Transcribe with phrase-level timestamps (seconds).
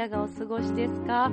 [0.00, 1.30] チェルですさあいかがお過ごしですか？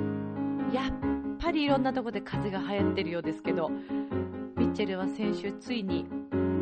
[0.74, 0.92] やっ
[1.40, 6.06] ぱりいろんなとこで風邪が流行ってるようですけどミッチェルは先週ついに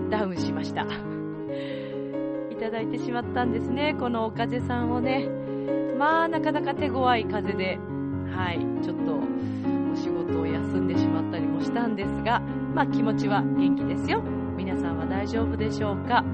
[0.08, 0.82] ダウンしました。
[0.82, 3.96] いただいてしまったんですね。
[3.98, 5.26] このお風さんをね。
[5.98, 7.78] まあなかなか手強い風で
[8.30, 8.60] はい。
[8.84, 9.16] ちょっと
[9.92, 12.40] お仕事を休んでしまったりもしたんですが
[12.74, 14.22] まあ気持ちは元気ですよ。
[14.56, 16.24] 皆さんは大丈夫でしょうか？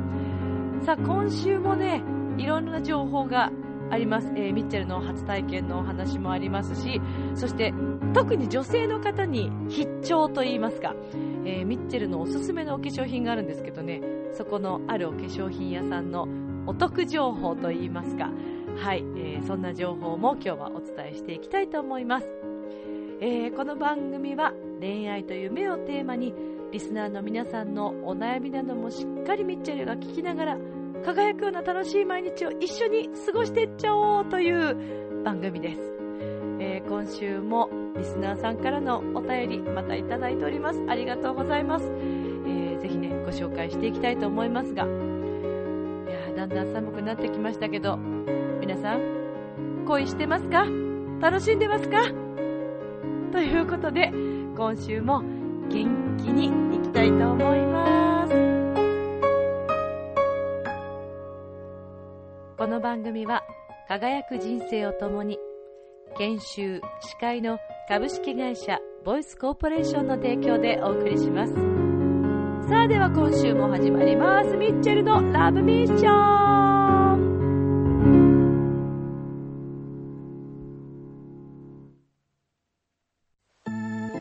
[0.84, 2.02] さあ今週もね
[2.36, 3.50] いろんな情報が
[3.92, 7.00] あります、えー、ミッチェルの初体験のお話もありますし
[7.34, 7.74] そして
[8.14, 10.94] 特に女性の方に必聴と言いますか、
[11.44, 14.00] えー、ミッチェルのおすすめのお化粧品があるんですけどね。
[14.32, 16.26] そこのあるお化粧品屋さんの
[16.66, 18.30] お得情報と言いますか。
[18.76, 22.26] はい、えー、そんな情報も今日はお伝えしていきたいと思います、
[23.20, 26.34] えー、この番組は恋愛と夢をテーマに
[26.72, 30.58] リスナーの皆さんのお悩みなどもしっかりミッチェルが聞きながら
[31.04, 34.76] 輝くような楽しい毎日を一緒に過ごしていっちゃおうという
[35.24, 35.80] 番組です、
[36.60, 40.82] えー、今週もリスナーさんからのお便りまたいただいております。
[40.88, 44.84] ありがとうございます、えー、ぜひねご紹介していきたいと思いますが。
[44.84, 47.96] いやだんだん寒くなってきましたけど
[48.60, 50.66] 皆さん恋してますか？
[51.20, 52.02] 楽しんでますか？
[53.32, 54.10] ということで
[54.56, 55.70] 今週も元
[56.18, 58.11] 気にいきたいと思います。
[62.72, 63.42] の番組は
[63.86, 65.38] 輝く人生を共に
[66.16, 71.52] 研修司会の株式会社ボイスコーポレーションの提供でお送りします。
[71.52, 74.56] さあでは今週も始まります。
[74.56, 76.12] ミッチェルのラブミッション。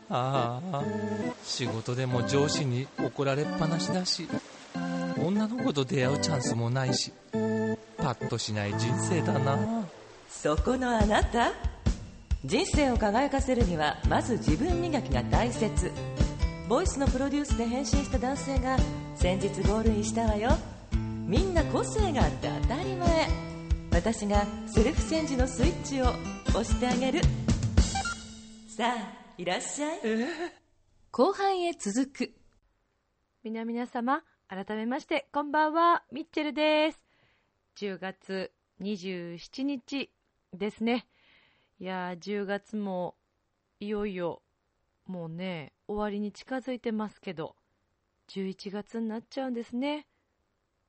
[0.10, 0.84] ああ
[1.42, 4.28] 仕事でも上司に怒られっぱなしだし
[5.26, 7.14] 女の子と出会うチャンスもないし
[8.02, 9.88] パッとしない人生だな。
[10.28, 11.52] そこのあなた？
[12.44, 15.92] 人生を輝かせるにはまず自分磨きが大切。
[16.68, 18.78] ボイスのプロデュースで変身した男性が
[19.16, 20.50] 先日ゴールインしたわよ。
[21.28, 23.28] みんな個性があって当たり前。
[23.92, 26.06] 私がセルフチェンジのスイッチを
[26.50, 27.22] 押してあげる。
[28.76, 30.00] さあいらっしゃい、
[31.12, 32.34] 後半へ続く。
[33.44, 36.04] 皆々様改めましてこんばんは。
[36.12, 37.11] ミッチェルです
[37.76, 38.52] 10月
[38.82, 40.10] 27日
[40.54, 41.08] ですね。
[41.80, 43.16] いや10月も
[43.80, 44.42] いよいよ
[45.08, 47.56] もうね終わりに近づいてますけど
[48.30, 50.08] 11月になっちゃうんですね。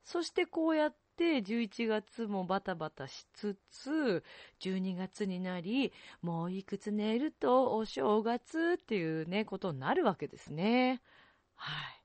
[0.03, 4.23] そしてこうやっって11月もバタバタしつつ
[4.61, 5.93] 12月になり
[6.23, 11.01] もういくつ寝るとお正月っていうねことになるわけですね。
[11.55, 12.01] はい。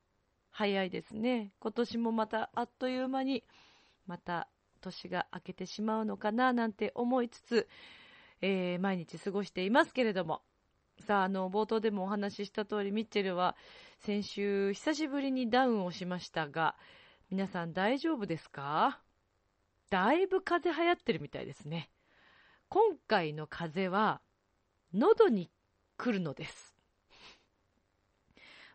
[0.50, 1.52] 早いですね。
[1.60, 3.44] 今年もまたあっという間に
[4.06, 4.48] また
[4.90, 7.68] 年が明けてしまうのかななんて思いつつ、
[8.40, 10.42] えー、毎日過ごしていますけれども
[11.06, 13.54] さあ、あの、冒頭でもお話しした通り、ミッチェルは
[14.00, 16.74] 先週久しぶりにダウンをしましたが、
[17.30, 19.00] 皆さん大丈夫ですか？
[19.90, 21.88] だいぶ風邪流行ってるみたいですね。
[22.68, 24.20] 今回の風邪は
[24.92, 25.50] 喉に
[25.96, 26.74] 来るのです。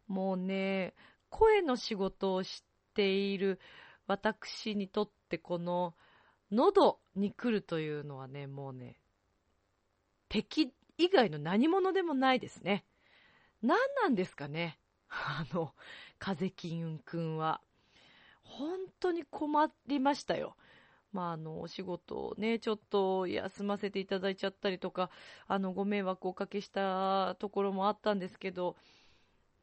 [0.08, 0.94] もうね、
[1.30, 2.64] 声の仕事をし
[2.94, 3.60] ている
[4.08, 5.96] 私にとってこの
[6.52, 9.00] 喉に来るというのはね、もうね、
[10.30, 12.86] 敵以外の何者でもないですね。
[13.64, 14.78] 何なんですかね
[15.10, 15.74] あの、
[16.20, 17.62] 風金くんは。
[18.44, 20.56] 本当に困りましたよ。
[21.12, 25.10] まあ、あの、お仕事をね、ちょっと休ませていただいちゃったりとか、
[25.48, 28.76] あの、ご迷惑をおかけしたところもあったんですけど、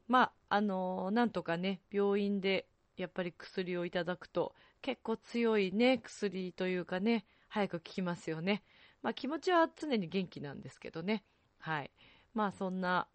[0.09, 2.65] まあ、あの、なんとかね、病院で
[2.97, 8.63] やっぱり薬をいただくと、結構強いね、薬というかね、早く効きますよね。
[9.01, 11.23] まあ、気持ちは常に元気なんですけどね。
[11.59, 11.91] はい。
[12.33, 13.07] まあ、そんな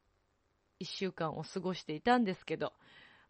[0.80, 2.72] 1週間を過ごしていたんですけど、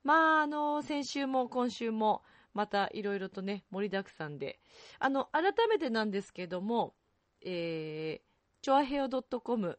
[0.02, 2.22] まあ、あの、先週も今週も、
[2.54, 4.60] またいろいろとね、盛りだくさんで。
[4.98, 6.94] あの、改めてなんですけども、
[7.42, 9.78] えー、チョアヘオ .com、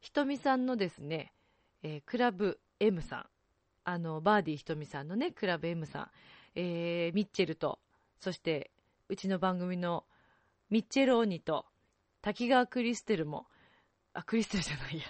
[0.00, 1.32] ひとみさんのですね、
[1.82, 3.26] えー、クラブ M さん、
[3.84, 6.10] あの、バーディーひとみさんのね、クラブ M さん、
[6.54, 7.78] えー、ミッチェルと、
[8.20, 8.70] そして、
[9.08, 10.04] うちの番組の
[10.70, 11.66] ミッチェル・オニと、
[12.20, 13.46] 滝川クリステルも、
[14.12, 15.04] あ、クリステルじゃないや。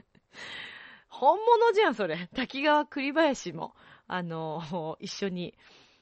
[1.08, 2.28] 本物じゃん、それ。
[2.34, 3.74] 滝川栗林も、
[4.06, 5.54] あの、一緒に、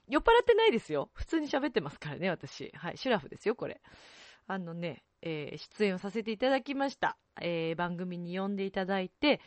[0.09, 1.11] 酔っ払ってないですよ。
[1.15, 2.71] 普通に喋ってますからね、私。
[2.75, 3.81] はい、シュラフですよ、これ。
[4.47, 7.17] あのね、えー、出演をさせていただきました。
[7.41, 9.41] えー、番組に呼んでいただいて、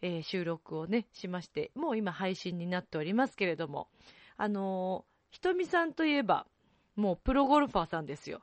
[0.00, 3.88] えー、収録をね、しまして、もう今配信になっておりますけれども、
[4.36, 6.46] あのひとみさんといえば、
[6.94, 8.42] もうプロゴルファーさんですよ。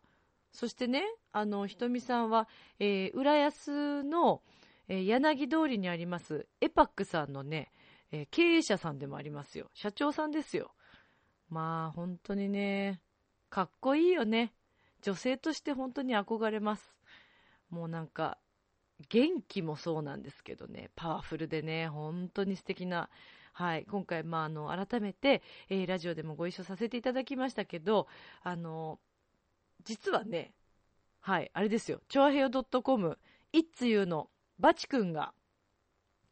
[0.51, 2.47] そしてね、あの、ひとみさんは、
[2.79, 4.41] えー、浦安の、
[4.87, 7.71] えー、柳通りにあります、エパックさんのね、
[8.11, 9.69] えー、経営者さんでもありますよ。
[9.73, 10.71] 社長さんですよ。
[11.49, 13.01] まあ、本当にね、
[13.49, 14.53] かっこいいよね。
[15.01, 16.97] 女性として本当に憧れます。
[17.69, 18.37] もうなんか、
[19.07, 23.09] 元気もそうなんですけどね、パワフルでね、本当に素敵な、
[23.53, 28.07] はい、今回、まあ、あの、改めて、えー、ラジオでもご一緒させていただきましたけど、
[28.43, 28.99] あの、
[29.83, 30.53] 実はね、
[31.21, 33.17] はい、あれですよ、チョアヘヨ .com、
[33.53, 34.29] 一通の
[34.59, 35.33] バチ君が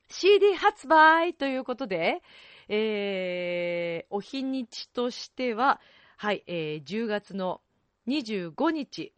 [0.09, 2.21] CD 発売ということで、
[2.69, 5.79] えー、お日にちとしては、
[6.17, 7.61] はい、えー、10月の
[8.07, 9.13] 25日、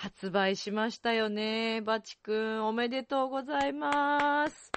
[0.00, 1.82] 発売しましたよね。
[1.82, 4.72] バチ君、おめでとうございます。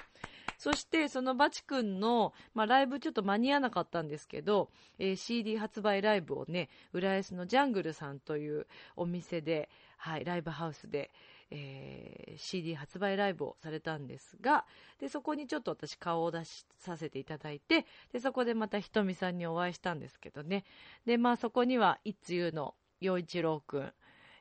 [0.58, 4.68] そして、そのバチ君の、まあ、ライブちょっと間に合わなかったんですけど、
[4.98, 8.66] えー、CD 発売ライブをね、浦安のジャングルさんという
[8.96, 11.10] お店で、はい、ライブハウスで、
[11.50, 14.66] えー、CD 発売ライブをされたんですが、
[15.00, 20.66] で、そこにちょっと私顔を出しさせていただいて、で、そこでまたひとみさんにお会いしたんですけどね。
[21.06, 23.92] で、まあそこには、いつゆの陽一郎くん、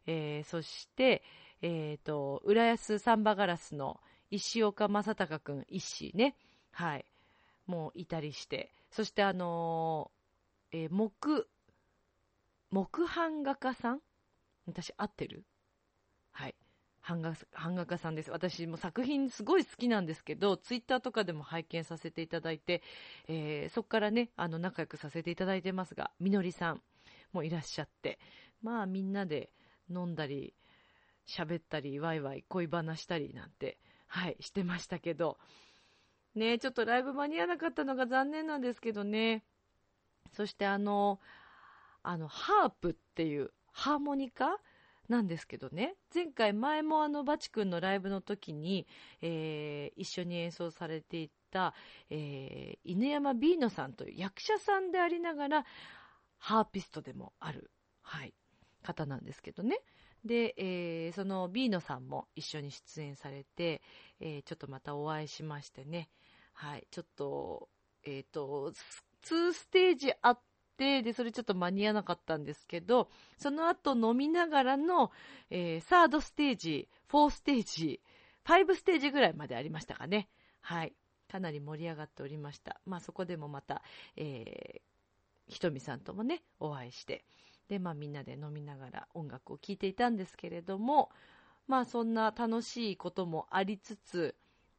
[0.06, 1.24] えー、そして、
[1.62, 4.00] えっ、ー、と、浦安サンバガラスの
[4.32, 6.36] 石岡正隆くん、石ね。
[6.72, 7.06] はい。
[7.68, 8.72] もういたりして。
[8.92, 11.48] そしてあのー、えー、木、
[12.72, 14.02] 木版画家さん？
[14.66, 15.46] 私合ってる？
[16.32, 16.56] はい。
[17.08, 18.32] 版画版画家さんです。
[18.32, 22.82] 私も作品すごい好きなんですけど、ツイッターとかでも拝見させていただいて、
[23.28, 26.82] えー、そこからね、あの、仲良くさせていただいてますが、みのりさん
[27.34, 28.20] もいらっしゃって、
[28.62, 29.52] まあみんなで
[29.94, 30.54] 飲んだり、
[31.26, 35.38] 喋ったり、ワイワイ恋話したりなんて、はい、してましたけど、
[36.36, 39.44] ね、ちょっとライブ間に合わなかったのが残念なんですけどね。
[40.34, 41.20] そしてあの、
[42.02, 44.58] あの、ハープっていう、ハーモニカ
[45.10, 48.88] なんですけどね、前回前もあの、バチ君のライブの時に、
[49.22, 51.74] えー、一緒に演奏されていた、
[52.10, 55.66] えー、犬山ビーノさんという役者さんでありながら、
[56.40, 58.34] ハーピストでもある、はい、
[58.84, 59.80] 方なんですけどね。
[60.24, 63.82] で、えー、そのビーノさんも一緒に出演されて、
[64.20, 66.10] えー、ちょっとまたお会いしましてね、
[66.54, 67.68] はい、ちょっと、
[68.06, 68.72] えっ、ー、と、
[69.26, 70.40] 2ステージあっ
[70.78, 75.12] て、で、それちょっと間に合わなかったんですけど、その後飲みながらの、
[75.50, 78.02] えー、サードステージ、4ステージ、
[78.46, 80.30] 5ステージぐらいまでありましたかね。
[80.62, 80.94] はい。
[81.30, 82.80] かなり盛り上がっておりました。
[82.86, 83.82] まあそこでもまた、
[84.16, 87.26] えー、ひとみさんともね、お会いして、
[87.68, 91.10] で、まあみんなで飲みながら音楽を聴いていたんですけれども、
[91.68, 94.36] まあそんな楽しいこともありつつ、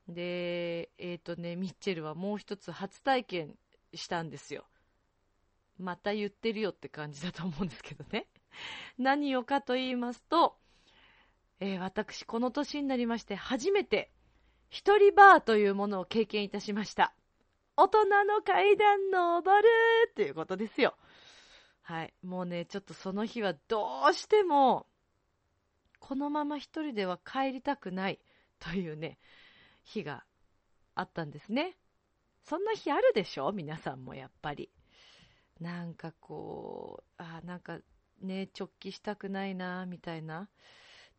[0.09, 3.55] で、えっ、ー、とね、ミッチェルはもう一つ初体験
[3.95, 4.65] したんですよ。
[5.79, 8.27] また言ってるよって感じだと思うんですけどね。
[8.99, 10.57] 何をかと言いますと、
[11.61, 14.11] えー、私この年になりまして初めて
[14.69, 17.15] 一人バーというものを経験いたしました。
[17.77, 19.69] 大人の階段登る
[20.11, 20.97] っていうことですよ。
[21.87, 22.15] はい。
[22.23, 24.87] もうね、ちょっとその日はどうしても、
[26.01, 28.21] このまま一人では帰りたくない
[28.59, 29.19] というね、
[29.83, 30.25] 日が
[30.95, 31.77] あったんですね。
[32.43, 33.53] そんな日あるでしょ？
[33.53, 34.71] 皆さんもやっぱり。
[35.61, 37.79] なんかこう、あなんか
[38.23, 40.49] ね、直帰したくないな、みたいな。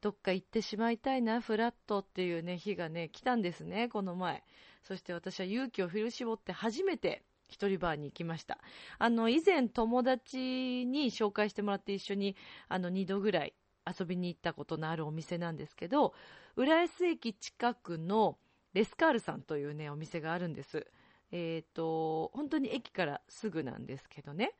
[0.01, 4.43] どっか行ってしまいたいな、フラットっていうね、日がね、来たんですね、この前。
[4.81, 8.59] そして私は勇気を振り絞って初めて一人バーに行きました。
[8.97, 10.37] あの、以前友達
[10.85, 12.35] に紹介してもらって一緒に、
[12.67, 13.53] あの、2度ぐらい
[13.85, 16.13] 遊びに行ったことのあるお店なんですけど、
[16.55, 18.37] 浦安駅近くの
[18.73, 20.87] レスカールさんというね、お店があるんです。
[21.31, 24.53] えっ、ー、と、本当に駅からすぐなんですけどね。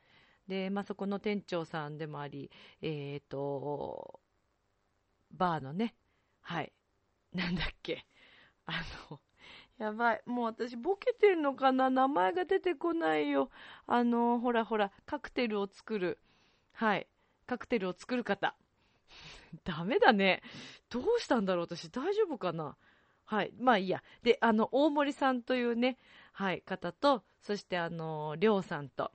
[0.48, 2.50] で、まあ、そこの店長さんでもあり、
[2.80, 4.20] えっ、ー、と、
[5.32, 5.94] バーのね、
[6.40, 6.72] はい、
[7.32, 8.06] なんだっけ、
[8.64, 9.20] あの、
[9.78, 10.22] やばい。
[10.26, 11.90] もう私ボケてるのかな？
[11.90, 13.50] 名前が出てこないよ。
[13.86, 16.18] あの、ほらほら、カクテルを作る。
[16.72, 17.06] はい。
[17.46, 18.54] カクテルを作る方。
[19.64, 20.42] ダメだね。
[20.88, 21.64] どうしたんだろう？
[21.66, 22.76] 私大丈夫かな？
[23.24, 23.52] はい。
[23.58, 24.02] まあいいや。
[24.22, 25.98] で、あの、大森さんというね、
[26.32, 29.12] はい、方と、そしてあの、りょうさんと。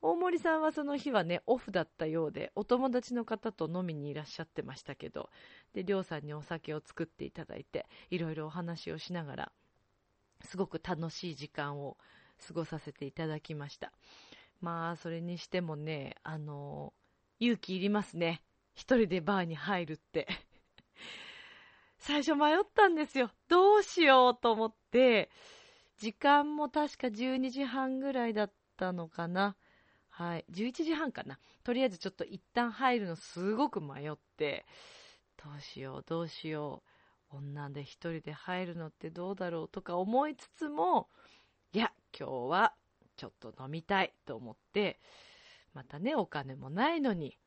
[0.00, 5.28] 大森さんはその日はね、オフだったようで、お友達の方と飲みにいらっしゃってましたけど、
[5.74, 9.52] で、りょうさんにお酒を作っていただいて、いろいろお話をしながら、
[10.42, 11.96] すごく楽しい時間を
[12.46, 13.92] 過ごさせていただきました。
[14.60, 16.92] まあ、それにしてもね、あの、
[17.40, 18.42] 勇気いりますね。
[18.74, 20.26] 一人でバーに入るって。
[21.98, 23.30] 最初迷ったんですよ。
[23.48, 25.30] どうしようと思って、
[25.98, 29.56] 時間も確か12時半ぐらいだったのかな。
[30.08, 30.44] はい。
[30.50, 31.38] 11時半かな。
[31.62, 34.66] とりあえずちょっと一旦入るのすごく迷って、
[35.36, 36.97] どうしよう、どうしよう。
[37.30, 41.08] 女で一人で入るのってどうだろうとか思いつつも、
[41.72, 42.74] いや、今日は
[43.16, 44.98] ちょっと飲みたいと思って、
[45.74, 47.38] またね、お金もないのに。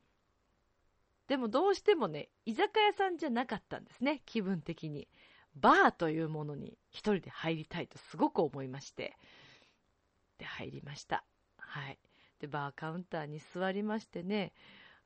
[1.27, 5.07] でもどうしてもね、居酒屋さんじゃなかったんですね、気分的に。
[5.55, 9.17] バーというものに一人で入りたいとすごく思いまして。
[10.37, 11.23] で、入りました。
[11.57, 11.99] はい。
[12.39, 14.53] で、バーカウンターに座りましてね、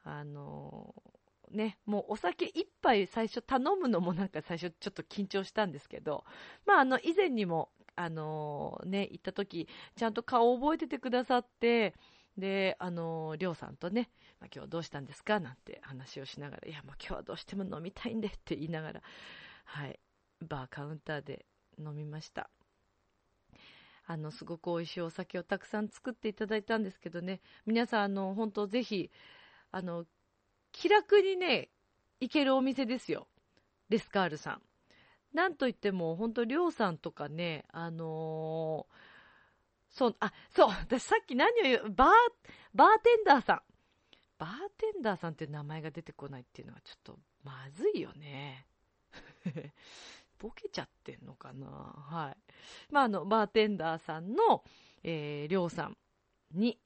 [0.04, 1.15] あのー
[1.52, 6.24] ね、もうお酒一杯最初頼むのもなんか最初ちょっと緊張したんですけど、
[6.66, 11.94] まああの以前にも、あのーね、行った時、ちゃんと顔を覚えててくださって、
[12.38, 14.10] で、あのー、りょうさんとね、
[14.40, 19.02] まあ、今日はどうしたんですかなんて話をしながら、いや、もう今日はどうしても飲みたいんでって言いながら、
[19.64, 20.00] はい、
[20.46, 21.46] バーカウンターで
[21.80, 22.50] 飲みました。
[24.08, 29.12] あの、すごく美味しいお酒をたくさん作っていただいたんですけどね、皆さん、あの、本当ぜひ、
[29.72, 30.06] あの、
[30.76, 31.70] 気楽にね、
[32.20, 33.28] 行けるお店ですよ。
[33.90, 34.62] レスカールさん。
[35.34, 38.96] なんといっても、本当りょうさんとかね、あのー
[39.96, 42.10] そう、あ、そう、私さっき何を言う、バー、
[42.74, 43.62] バーテンダーさん。
[44.38, 48.68] バーテンダーさんって名前が出てこないっていうのはちょっとまずいよね。
[50.38, 52.54] ボケちゃってんのかなはい。
[52.92, 54.66] まあ、あの、バーテンダーさんの、
[55.04, 55.98] えー、りょうさん
[56.52, 56.78] に、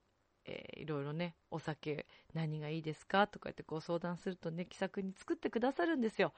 [0.49, 6.33] えーいろいろね、お酒何がいいですかとか言ってご相談するとね、気さくに作ってくださるんですよ。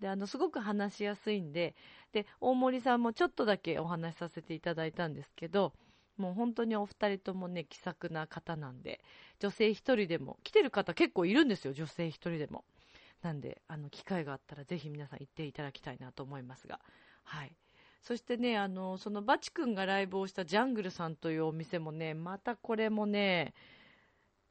[0.00, 1.74] で、あの、すごく話しやすいんで、
[2.12, 5.72] で、大森さんもちょっとだけお話しさせていただいたんですけど、
[6.16, 9.00] もう本当にお二人ともね、気さくな方なんで、
[9.38, 12.64] 女性一人でも、来てる方結構いるんですよ、女性一人でも。
[13.22, 16.80] なんで、あの、機会があったらぜひ皆さん行っていただきたいなと思いますが、
[17.24, 17.54] はい。
[18.02, 23.54] そしてね、あの、そのバチ君がライブをしたジャングルさんというお店もね、またこれもね、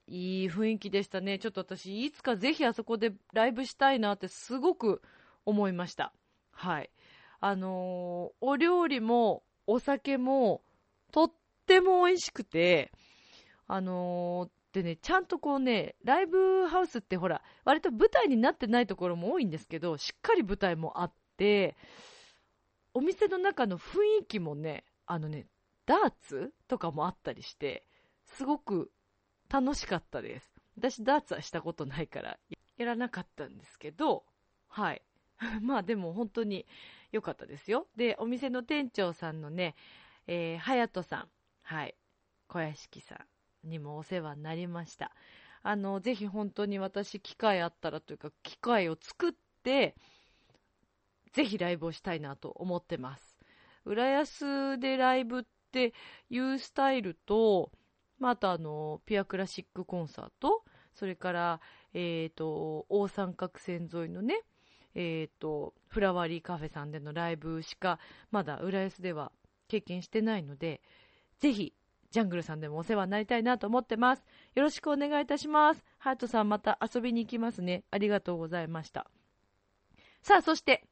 [0.07, 1.37] いい雰囲気でしたね。
[1.37, 5.01] ちょっと私、いつかぜひあそこでライブしたいなってすごく
[5.45, 6.13] 思いました。
[6.51, 6.89] はい。
[7.41, 10.61] あのーお料理もお酒も
[11.11, 11.31] とっ
[11.65, 12.91] ても美味しくて、
[13.67, 21.75] あのーでね、ちゃんとこうね、ライブハウスってほら、割と舞台になってないところも多いんですけど、しっかり舞台もあって、
[22.93, 25.47] お店の中の雰囲気もね、あのね、
[25.85, 27.87] ダーツとかもあったりして、
[28.25, 28.91] すごく
[29.49, 30.53] 楽しかったです。
[30.77, 32.37] 私、ダーツはしたことないから、
[32.77, 34.23] やらなかったんですけど、
[34.67, 35.01] はい。
[35.61, 36.65] まあでも本当に
[37.11, 37.87] 良かったですよ。
[37.95, 39.75] で、お店の店長さんのね、
[40.27, 41.29] えー、はやとさん、
[41.63, 41.95] はい、
[42.47, 43.25] 小屋敷さ
[43.63, 45.13] んにもお世話になりました。
[45.63, 49.33] あの、ぜひ本当に私、機会あったらというか、機会を作っ
[49.63, 49.95] て、
[51.33, 53.37] ぜひライブをしたいなと思ってます。
[53.85, 55.93] 浦安でライブって
[56.29, 57.71] いうスタイルと、
[58.19, 61.61] まあ、あの、ピュアクラシックコンサート、それから、
[61.93, 64.41] えっ、と、大三角線沿いのね、
[64.93, 69.31] えっ、と、フラワーリーカフェさんでのライブしか、まだ浦安では
[69.67, 70.81] 経験してないので、
[71.39, 71.73] ぜひ、
[72.11, 74.25] ジャングルさんでもお世話になりたいなと思ってます。
[74.53, 75.85] よろしくお願いいたします。
[75.97, 77.85] ハヤトさんまた遊びに行きますね。
[77.89, 79.09] ありがとうございました。
[80.21, 80.85] さあ、そして、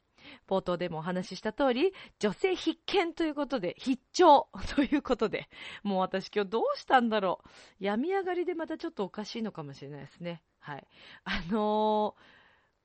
[0.48, 5.48] 冒頭でもお話しした通り、女性必見ということで、必聴ということで、
[5.82, 7.48] もう私今日どうしたんだろう。
[7.84, 10.42] 病み上がりでまたちょっとおかしいのかもしれないですね。
[10.58, 10.86] はい。
[11.24, 12.22] あのー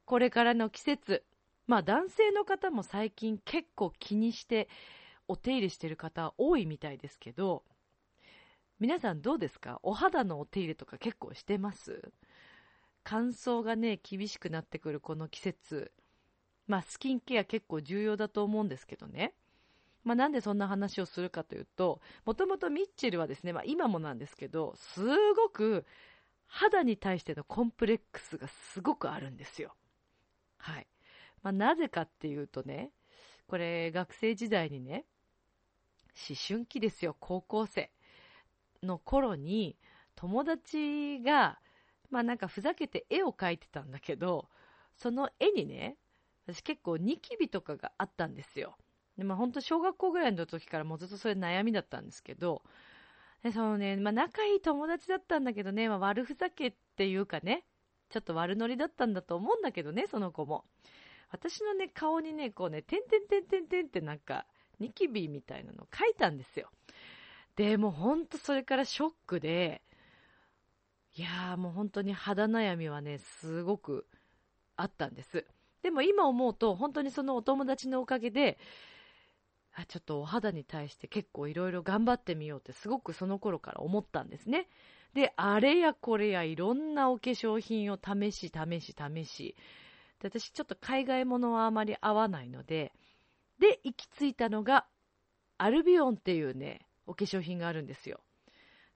[0.08, 1.24] これからの季節、
[1.66, 4.70] まあ男性の方も最近結構気にして
[5.28, 7.64] お手入れしてる方多いみたいですけど、
[8.80, 9.80] 皆さんどうですか？
[9.82, 12.12] お肌のお手入れとか結構してます？
[13.04, 15.92] 乾燥がね、厳しくなってくるこの季節。
[16.68, 19.34] まあスキンケア結構重要だと思うんですけどね。
[20.04, 25.02] まあなんでそんな話をするかというと、もともとミッチェルはですね、まあ今もなんですけど、す
[25.34, 25.86] ごく
[26.48, 29.76] 肌に対してのコンプレックスがすごくあるんですよ。
[30.58, 30.88] はい。
[31.42, 32.92] まあなぜかっていうとね、
[33.48, 35.06] これ学生時代にね、
[36.30, 37.92] 思春期ですよ、高校生
[38.84, 39.76] の頃に
[40.16, 41.60] 友達が、
[42.10, 44.50] まあなんかふざけて絵を描いてたんだけど、
[44.96, 45.98] その絵にね、
[46.48, 48.76] 私結構ニキビとかがあったんですよ。
[49.18, 52.62] でまあ本当小学校ぐらいの時からもうずっとそれ悩みだったんですけど、
[53.44, 57.64] でそのね、まあ仲いい友達だったんだけどね、まあ悪ふざけっていうかね、
[58.10, 60.66] ちょっと悪ノリだったんだと思うんだけどね、その子も。
[61.32, 64.46] 私のね、顔にね、こうね、てんてんてんてんてんってなんか、
[64.80, 66.70] ニキビみたいなのを書いたんですよ。
[67.56, 69.82] で、もうほんとそれからショックで、
[71.16, 74.06] いやーもう本当に肌悩みはね、すごく
[74.76, 75.46] あったんです。
[75.86, 78.58] でも今思うと、本当にそのお友達のおかげで、
[79.72, 84.68] あちょっとお肌に対して結構いろいろ頑張ってみようってすごくその頃から思ったんですね。
[85.14, 89.56] で、あれやこれやいろんなお化粧品を試し試し試し。
[90.22, 92.92] で私ちょっと海外ものはあまり合わないので、
[93.60, 94.88] で、行き着いたのが、
[95.60, 98.22] アルビオンっていうね、お化粧品があるんですよ。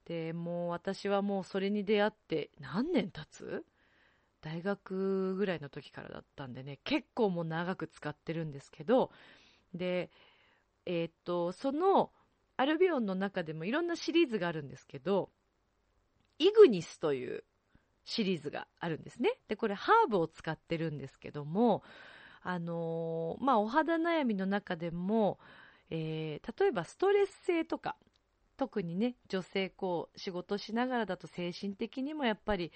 [0.06, 3.64] で、もう私はもうそれに出会って何年経つ
[4.40, 9.10] 大学ぐらいの時からだったんでね、結構もう長く使ってるんですけど、
[9.74, 10.10] で、
[10.86, 12.10] えー、っと、その
[12.56, 15.30] アルビオンの中でもいろんなシリーズがあるんですけど、
[16.38, 17.44] イグニスという
[18.04, 19.30] シリーズがあるんですね。
[19.48, 21.82] で、これハーブを使ってるんですけども、
[22.42, 25.38] あのー、まあ、お肌悩みの中でも、
[25.90, 27.96] えー、例えばストレス性とか、
[28.56, 32.72] 特にね、女性こう、仕事しながらだと精神的にもやっぱり、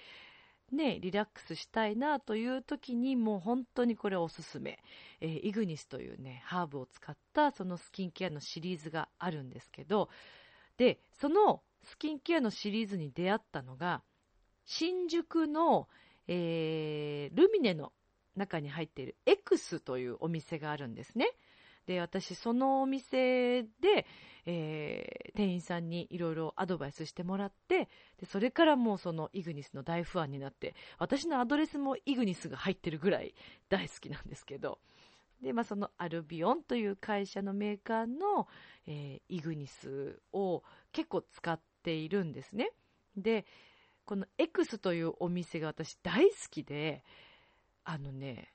[0.71, 4.79] ね、リラックスしたいなという時にもう本当にこれおすすめ。
[5.21, 10.09] えー、イグニスというね、ハーブを使ったそのスキンケアのシリーズがあるんですけど、
[10.77, 14.01] で、そのスキンケアのシリーズに出会ったのが、
[14.65, 15.87] 新宿の、
[16.27, 17.93] えー、ルミネの
[18.35, 21.31] 中に入っている X というお店があるんですね。
[21.85, 24.05] で、私、そのお店で、
[24.45, 27.89] えー、店員さんにいろいろアドバイスしてもらって、
[28.19, 33.33] で、それからもうそのイグニスの大ファンになって、私のアドレスもイグニスが入ってるぐらい
[33.69, 34.79] 大好きなんですけど、
[35.41, 38.47] で、まあ、そのアルビオンという会社のメーカーの、
[38.87, 42.71] えー、イグニスを結構使っているんですね。
[43.15, 43.45] で、
[44.05, 47.03] この X というお店が私大好きで、
[47.83, 48.54] あのね、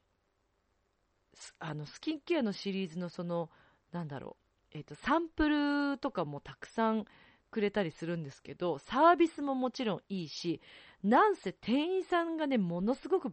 [1.58, 3.50] あのスキンケアのシリーズのその、
[3.92, 4.36] なんだろ
[4.72, 7.04] う、えっ、ー、と、サンプルとかもたくさん
[7.50, 10.60] くれたりするんですけど、サービスももちろんいいし、
[11.02, 13.32] なんせ店員さんがね、ものすごく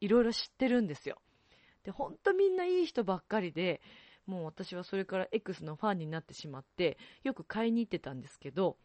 [0.00, 1.20] いろいろ知ってるんですよ。
[1.84, 3.80] で、ほんとみんないい人ばっかりで、
[4.26, 8.76] もう私はそれから X のファンになってしまって、よく買いに行ってたんですけど、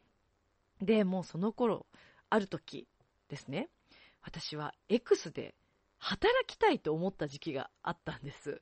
[0.82, 1.86] で、もうその頃、
[2.30, 2.88] ある時
[3.30, 3.70] ですね、
[4.22, 5.56] 私は X で
[6.00, 8.62] 働きたいと思った時期があったんです。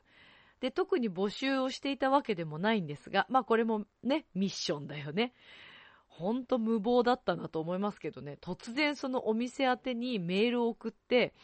[0.59, 5.33] で、特に募集をしていたわけでもないんですが、まあこれもね、ミッションだよね。
[6.07, 11.35] ほんと無謀だったなと思いますけどね、突然そのお店宛てにメールを送って、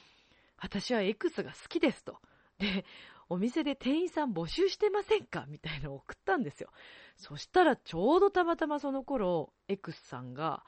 [0.57, 2.17] 私は X が好きですと。
[2.57, 2.85] で、
[3.29, 5.45] お店で店員さん募集してませんか？
[5.47, 6.69] みたいなのを送ったんですよ。
[7.15, 10.63] そしたらちょうどたまたまその頃、X さんが、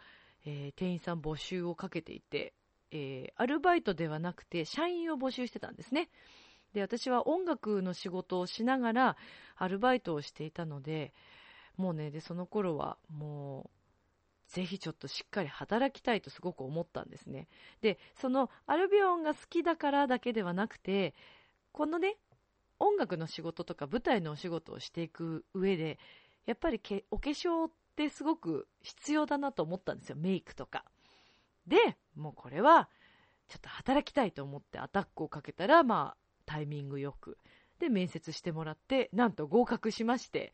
[0.46, 2.54] えー、店員さん募集をかけていて、
[2.96, 6.10] えー、アルバイトではなくて社員を募集してたんですね。
[6.74, 9.18] で、私は音楽の仕事をしながら
[9.58, 11.14] アルバイトをしていたので、
[11.76, 13.70] もうね、で、その頃はもう、
[14.48, 17.48] ぜひちょっとしっかり働きたいとすごく思ったんですね。
[17.82, 21.14] で、そのアルビオンが好きだからだけではなくて、
[21.74, 22.16] このね、
[22.80, 26.00] 音楽の仕事とか舞台のお仕事をしていく上で、
[26.46, 30.16] やっぱりけお化粧ってすごく必要だなと思ったんですよ。
[30.18, 30.86] メイクとか。
[31.68, 32.90] で、もうこれは、
[33.48, 37.38] ちょっと働きたいと思ってアタックをかけたら、まあ、タイミングよく。
[37.80, 40.54] で、面接してもらって、なんと合格しまして。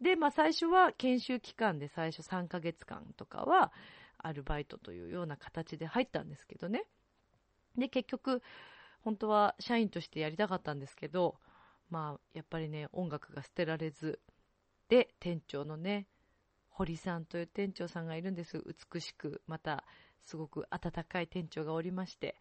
[0.00, 3.72] で、まあ最初は研修期間で最初3ヶ月間とかは、
[4.18, 6.84] アルバイトというような形で入ったんですけどね。
[7.76, 8.42] で、結局、
[9.02, 11.38] 本当は社員としてやりたかったんですけど、
[11.90, 14.20] まあ、やっぱりね、音楽が捨てられず、
[14.88, 16.06] で、店長のね、
[16.68, 18.62] 堀さんという店長さんがいるんです。
[18.92, 19.84] 美しく、また
[20.24, 22.36] すごく温かい店長がおりまして、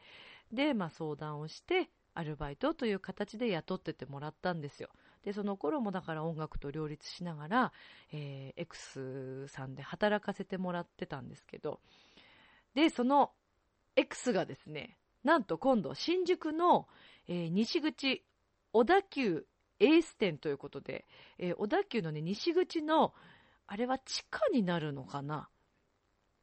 [0.52, 4.90] で、まあ相談をして、アルバイトという形で雇っててもらったんですよ。
[5.24, 7.74] で、その頃もだから音楽と両立しながら、
[8.12, 11.80] えー、X さんで働かせてもらってたんですけど、
[12.74, 13.32] で、その
[13.96, 16.88] X がですね、なんと今度新宿の、
[17.28, 18.26] えー、西口
[18.74, 19.46] 小田急
[19.80, 21.06] エース店ということで、
[21.38, 23.14] えー、小田急のね、西口の、
[23.68, 25.50] あれは地下になるのかな？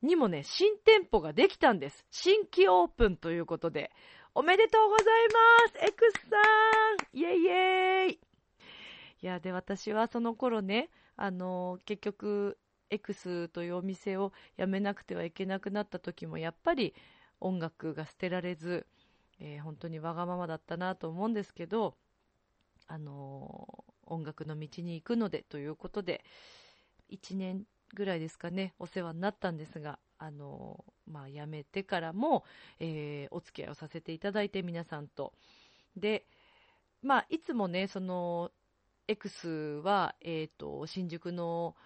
[0.02, 2.06] にもね、新店舗ができたんです。
[2.10, 3.90] 新規オープンということで、
[4.34, 5.06] おめでとうござい
[5.74, 6.36] ますエクスさ
[7.14, 7.18] ん。
[7.18, 8.20] イェイイェイ。
[9.20, 12.58] いや、で、私はその頃ね、あのー、結局、
[12.90, 16.94] X というお店を辞めなくてはいけなくなった時も、やっぱり
[17.40, 18.86] 音楽が捨てられず、
[19.40, 21.96] えー、本当にわがままだったなと思うんですけど、
[22.86, 26.24] あのー、音楽の道に行くのでということで、
[27.10, 32.44] 1年ぐらいですかね、お世話になったんですが、あの、まあ、辞めてからも、
[32.80, 35.32] えー、お付き合いをさせていただいて、皆さんと。
[35.96, 36.26] で、
[37.02, 38.50] まあ、いつもね、その、
[39.06, 41.76] X は、えっ、ー、と、新宿の、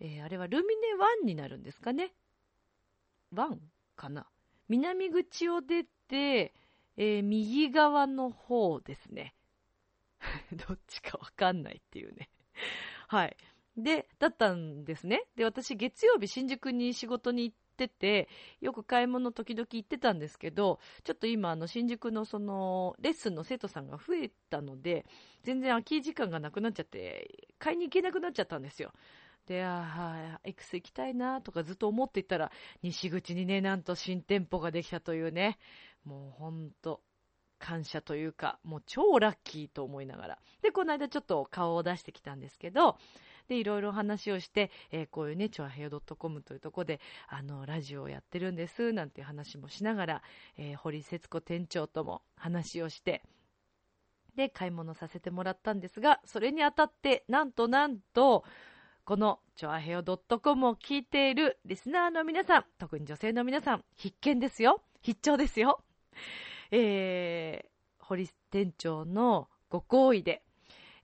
[0.00, 2.14] えー、あれはルミネ1になるんですかね。
[3.34, 3.58] 1
[3.96, 4.26] かな。
[4.68, 6.54] 南口を出て、
[6.96, 9.34] えー、右側の方ですね。
[10.66, 12.30] どっちかわかんないっていうね。
[13.08, 13.36] はい。
[13.76, 15.24] で、だったんですね。
[15.36, 18.28] で、私、月曜日、新宿に仕事に行ってて、
[18.60, 25.06] よく買い物時々行ってたんですけど、ちょっと今、あの、新宿のその、レッスンの生徒さんが増えたので、
[25.42, 28.92] 全然空き時間がなくなっちゃって、買いに行けなくなっちゃったんですよ。
[29.46, 35.58] で、ああ、X 行きたいなとかずっと思っていたら、西口にね、なんと新店舗ができたというね、
[36.04, 37.00] もうほんと、
[37.62, 40.38] 感謝というか、もう超ラッキーと思いながら。
[40.62, 42.98] で、この間ちょっと顔を出してきたんですけど、
[43.48, 50.22] で、いろいろ話をして、えー、こういうね、チョアヘヨ .com というとこで、あの、ラジオをやってるんです、なんていう話もしながら、
[50.56, 53.22] えー、堀節子店長とも話をして、
[54.36, 58.44] で、買い物させてもらったんですが、それにあたって、なんとなんと、
[59.04, 64.80] この、チョアヘヨ .com を聞いているリスナーの皆さん、特に女性の皆さん、必見ですよ。
[65.02, 65.80] 必聴ですよ。
[66.70, 70.42] えー、堀店長のご好意で、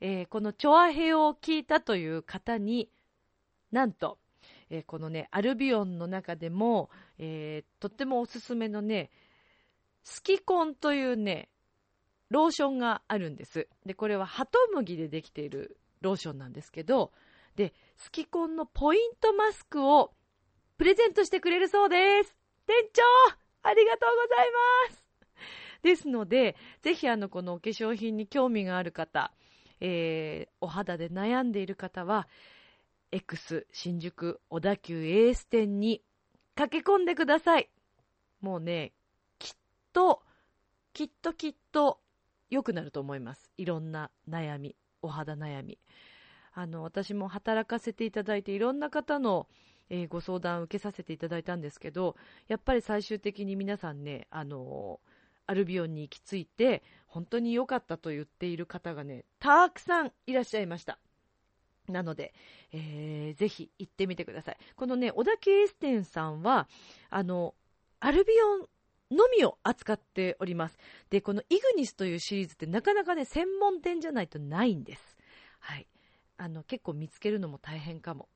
[0.01, 2.91] えー、このチョアヘを聞いたという方に、
[3.73, 4.19] なんと、
[4.71, 9.11] えー、このね、アルビオンの中でも、えー、とってもおすすめのね、
[10.05, 11.51] スキコンというね、
[12.31, 13.69] ローションがあるんです。
[13.87, 17.13] で、これはハトムギでできているローションなんですけど、
[17.57, 20.13] で、スキコンのポイントマスクを
[20.77, 22.37] プレゼントしてくれるそうです。
[22.67, 23.03] 店長
[23.63, 24.53] ありがとうござい
[24.91, 25.09] ます
[25.83, 29.33] ですので、ぜひあの、このお化粧品に興味がある方、
[29.81, 32.29] えー、お肌で悩んでいる方は、
[33.11, 36.03] X 新宿小田急エース店に
[36.55, 37.71] 駆け込んでください。
[38.41, 38.93] もうね、
[39.38, 39.57] きっ
[39.93, 40.23] と、
[40.93, 42.01] きっときっと
[42.51, 43.51] 良くなると思います。
[43.57, 45.79] いろんな悩み、お肌悩み。
[46.53, 49.49] あの、私も働かせていただいていろんな方の、
[49.91, 52.17] えー、ご相談を受けさせていただいたんですけど、
[52.49, 55.01] やっぱり最終的に皆さんね、あの
[55.49, 60.99] アルビオンに行き着いて、本当に良かったと言っている方がね、たくさんいらっしゃいました。
[61.89, 62.35] なので、
[62.71, 64.57] えー、ぜひ行ってみてください。
[64.77, 66.69] このね、小田急エステンさんは、
[67.09, 67.55] あの、
[67.99, 68.69] アルビオン
[69.11, 70.79] のみを扱っております。
[71.09, 75.17] で、このイグニスというシリーズってなかなかね、専門店じゃないとないんです。
[75.61, 75.87] はい。
[76.37, 78.29] あの、結構見つけるのも大変かも。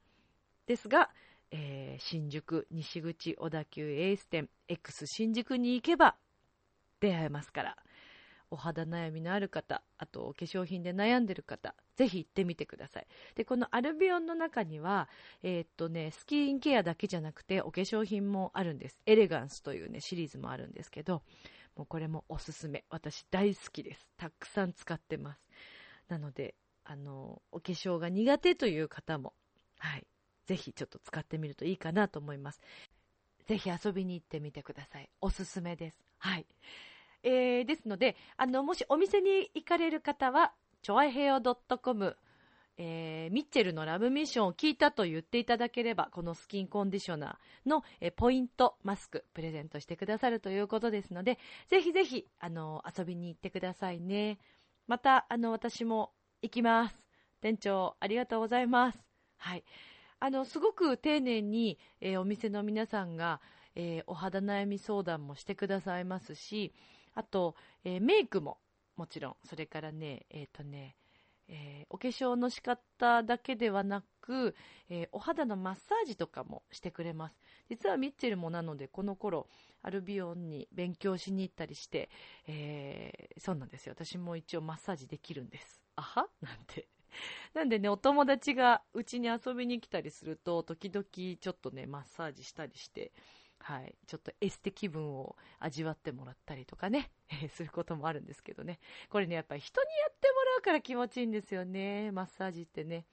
[0.66, 1.11] ですが、
[1.51, 6.16] えー、新宿、西口、小田急エース店、X 新宿に行けば
[7.02, 7.76] 出会えますから。
[8.52, 13.06] お肌悩みのある方、あとお化粧品で悩んでる方、ぜひ行ってみてください。
[13.34, 15.08] で、このアルビオンの中には、
[15.42, 19.00] えー、っとね、スキンケアだけじゃなくてお化粧品もあるんです。
[19.06, 21.22] エレガンスというね、シリーズもあるんですけど、
[21.76, 22.84] もうこれもおすすめ。
[22.90, 24.06] 私大好きです。
[24.18, 25.40] たくさん使ってます。
[26.08, 29.32] なので、あの、お化粧が苦手という方も、
[29.78, 30.06] はい、
[30.44, 32.60] ぜひちょっと使ってみるといいかなと思います。
[33.46, 35.08] ぜひ遊びに行ってみてください。
[35.22, 36.04] おすすめです。
[36.18, 36.46] はい。
[37.22, 41.40] えー、ですので、あの、もしお店に行かれる方は、ちょあへよ
[41.82, 42.16] .com、
[42.78, 54.38] えー、ミッチェルのラブミッションを聞いたと言っていただければ、このスキンコンディショナーの、えー、ポイントマスクプレゼントしてくださるということですので、ぜひぜひ、あの、遊びに行ってくださいね。
[54.87, 56.96] また、あの、私も行きます。
[57.40, 58.98] 店長、ありがとうございます。
[59.37, 59.64] はい。
[60.18, 63.40] あの、すごく丁寧に、えー、お店の皆さんが、
[63.74, 66.72] えー、お肌悩み相談もしてくださいますし、
[67.14, 68.59] あと、えー、メイクも
[68.96, 70.96] もちろん、それからね、えっ、ー、とね、
[71.48, 74.55] えー、お化粧の仕方だけではなく、
[74.88, 77.37] えー、お肌のマッサージとかもしてくれます。
[77.68, 79.48] 実はミッチェルもなので、この頃、
[79.83, 82.11] アルビオンに勉強しに行ったりして、
[82.46, 83.94] えー、そうなんですよ。
[83.98, 85.81] 私も一応マッサージできるんです。
[85.96, 86.29] あは？
[86.40, 86.88] なんて。
[87.53, 93.12] なんでね、お友達がうちに遊びに来たりすると、時々ちょっとね、マッサージしたりして、
[93.62, 98.81] はい、ちょっとエステ気分を味わってもらったりとかね、え、 することもあるんですけどね。
[99.09, 103.07] これね、やっぱり人にやってもらうから気持ちいいんですよね、マッサージってね。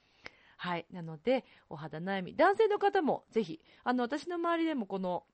[0.57, 0.85] はい。
[0.91, 2.35] なので、お肌悩み。
[2.35, 5.25] 男性の方もぜひ、あの、私の周りでもこの、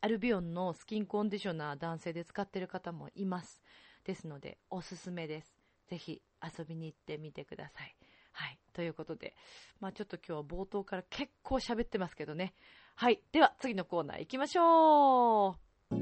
[0.00, 3.62] アルビオンのスキンコンディショナー男性で使ってる方もいます。
[4.04, 5.56] ですので、おすすめです。
[5.86, 7.96] ぜひ遊びに行ってみてください。
[8.32, 8.58] はい。
[8.74, 9.34] ということで、
[9.80, 12.54] まあちょっと今日は冒頭から結構喋ってますけどね。
[12.96, 13.20] はい。
[13.32, 15.56] では、次のコーナー行きましょ
[15.90, 15.96] う。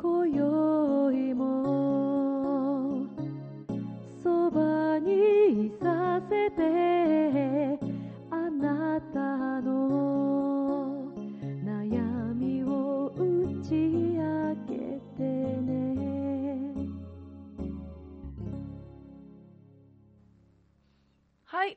[0.00, 3.04] 今宵も、
[4.22, 7.80] そばにいさせて、
[8.30, 11.12] あなたの
[11.64, 16.86] 悩みを打ち明けてね。
[21.44, 21.76] はい。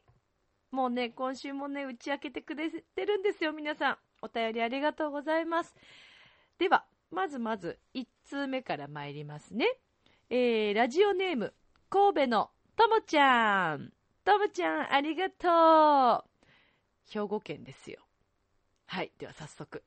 [0.69, 3.97] もうね、今週もね、打ち明けてくれてるんですよ、皆さん。
[4.21, 5.75] お便りありがとうございます。
[6.57, 9.67] では、まずまず、1通目から参りますね。
[10.29, 11.53] えー、ラジオネーム、
[11.89, 13.91] 神戸のともちゃん。
[14.23, 16.29] ともちゃん、ありがとう。
[17.11, 17.99] 兵庫県ですよ。
[18.85, 19.11] はい。
[19.17, 19.83] では早速。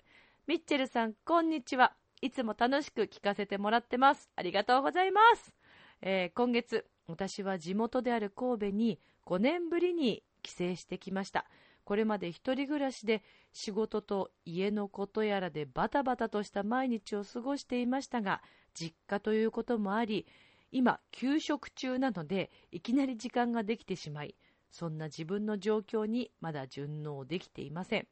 [0.47, 1.95] ミッチェルさん、こんにちは。
[2.21, 4.31] いつも楽しく聞かせてもらってます。
[4.37, 5.55] ありがとうございます。
[6.01, 11.47] えー、今月、私は地元である神戸に5年ぶりに帰省してきました。
[11.85, 18.43] これまで一人暮らしで仕事と家のことやらでバタバタとした毎日を過ごしていましたが、
[18.75, 20.27] 実家ということもあり、
[20.71, 24.35] 今、休職中なので、いきなり時間ができてしまい、
[24.71, 28.09] そんな自分の状況にまだ順応できていません。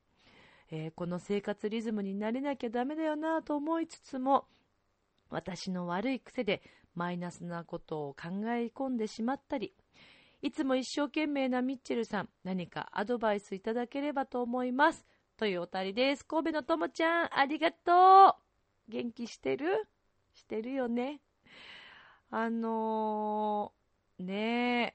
[0.71, 4.47] えー、この生活リズムになれなきゃダメだよなと思いつつも、
[5.31, 6.63] 私の悪い癖で
[6.95, 9.73] マイナスなことを考え込んでしまったり、
[10.43, 15.05] いつも一生懸命なミッチェルさん、何かアドバイスいただければと思います。
[15.37, 16.25] というおたりです。
[16.25, 18.37] 神戸のともちゃん、ありがと
[18.89, 19.87] う元気してる？
[20.35, 21.21] してるよね。
[22.31, 24.95] あのー、ね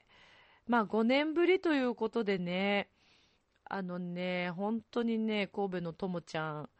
[0.66, 2.88] まあ5年ぶりということでね、
[3.64, 6.70] あのね、本当にね、神戸のともちゃん、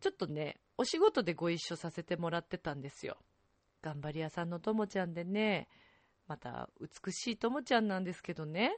[0.00, 3.16] ちょっとね、お仕事でご一緒させてもらってたんですよ。
[3.82, 5.68] 頑張り屋さんのともちゃんでね、
[6.26, 8.76] また美しいともちゃんなんですけどね。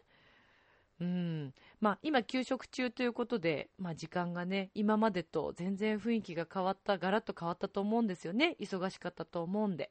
[1.00, 1.54] うん。
[1.80, 8.56] まあ今休職中ということで、まあ時間がね、今までと全然雰囲気が変わった、ガラッと変わったと思うんですよね。
[8.60, 9.90] 忙しかったと思うんで。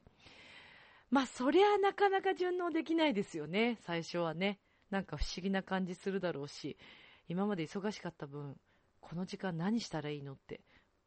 [1.12, 4.60] まあそりゃなかなか順応できないですよね、最初はね。
[4.90, 6.78] なんか不思議な感じするだろうし、
[7.28, 8.58] 今まで忙しかった分、
[9.00, 10.62] この時間何したらいいのって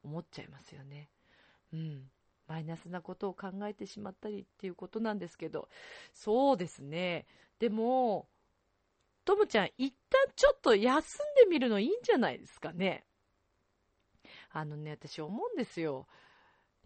[0.04, 1.10] 思っちゃいますよね。
[1.72, 2.10] うん。
[2.48, 5.68] マイナスなことを考えてしまったりっていうことなんですけど、
[6.12, 7.26] そうですね。
[7.58, 8.28] でも、
[9.24, 13.04] ともちゃん、一旦ちょっと休んでみるのいいんじゃないですかね。
[14.50, 16.06] あのね、私思うんですよ。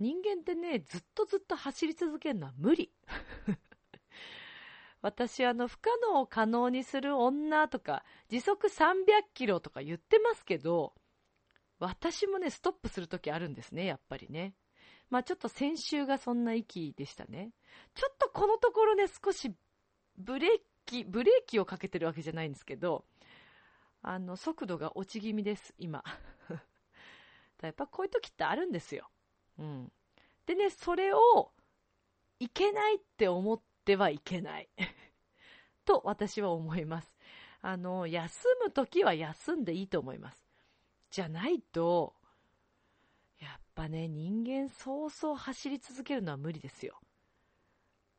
[0.01, 2.93] 人間ってね、ずっとずっと走り続けるのは無理。
[5.01, 10.95] 私、あの、不可能を可能にする女とか、時速300キロとか言ってますけど、
[11.79, 14.55] 私もね、ストップするときあるんですね、やっぱりね。
[15.13, 17.51] まあちょっと先週がそんな域でしたね。
[17.95, 19.55] ちょっとこのところね、少し
[20.17, 23.05] ブレーキ、ブレーキをかけてるわけじゃないんですけど、
[24.01, 26.03] あの、速度が落ち気味です、今。
[27.61, 29.11] やっぱこういう時ってあるんですよ。
[29.59, 29.93] うん。
[30.47, 31.53] でね、それを、
[32.39, 34.71] いけないって思ってはいけない。
[35.85, 37.15] と私は思います。
[37.61, 40.49] あの、休む時は休んでいいと思います。
[41.11, 42.17] じゃないと、
[43.83, 47.01] ぱね、人間そうそう走り続けるのは無理ですよ。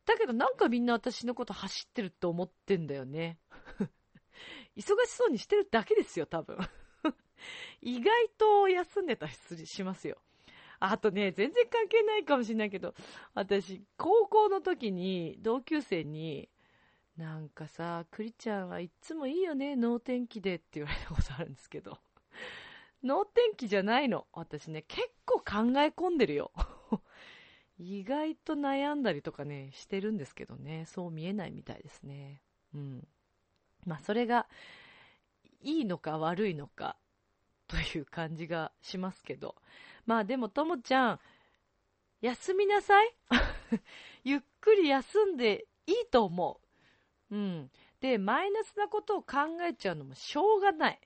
[0.05, 3.39] だけどなんかみんな私のこと走ってるって思ってんだよね。
[4.75, 6.57] 忙しそうにしてるだけですよ、多分。
[7.81, 10.17] 意外と休んでたりしますよ。
[10.79, 12.93] あとね、全然関係ないかもしれないけど、
[13.33, 16.49] 私、高校の時に同級生に、
[17.15, 21.99] なんかさ、クリちゃんはいっつもいいよね、能天気でって言われたことあるんですけど。
[23.03, 24.27] 能天気じゃないの。
[24.33, 25.43] 私ね、結構考
[25.81, 26.51] え込んでるよ。
[27.77, 32.41] 意外と悩んだりとかね、してるんですけどね、そう見えないみたいですね。
[32.73, 33.07] うん。
[33.85, 34.47] まあ、それが、
[35.61, 36.97] いいのか悪いのか、
[37.67, 39.55] という感じがしますけど。
[40.05, 41.19] まあでも、ともちゃん、
[42.21, 43.15] 休みなさい
[44.23, 46.61] ゆっくり休んでいいと思
[47.29, 47.35] う。
[47.35, 47.71] うん。
[47.99, 50.99] で、マイナスなことを考えちゃうのもしょうがない。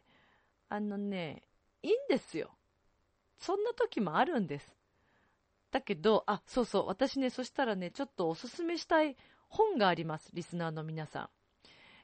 [0.70, 1.47] あのね、
[1.88, 2.52] いいんですよ。
[3.38, 4.76] そんな時もあるんです。
[5.72, 9.16] だけど、あ、そうそう、私ね、そしたらね、ちょっとおすすめしたい
[9.48, 11.30] 本があります、リスナーの皆さん。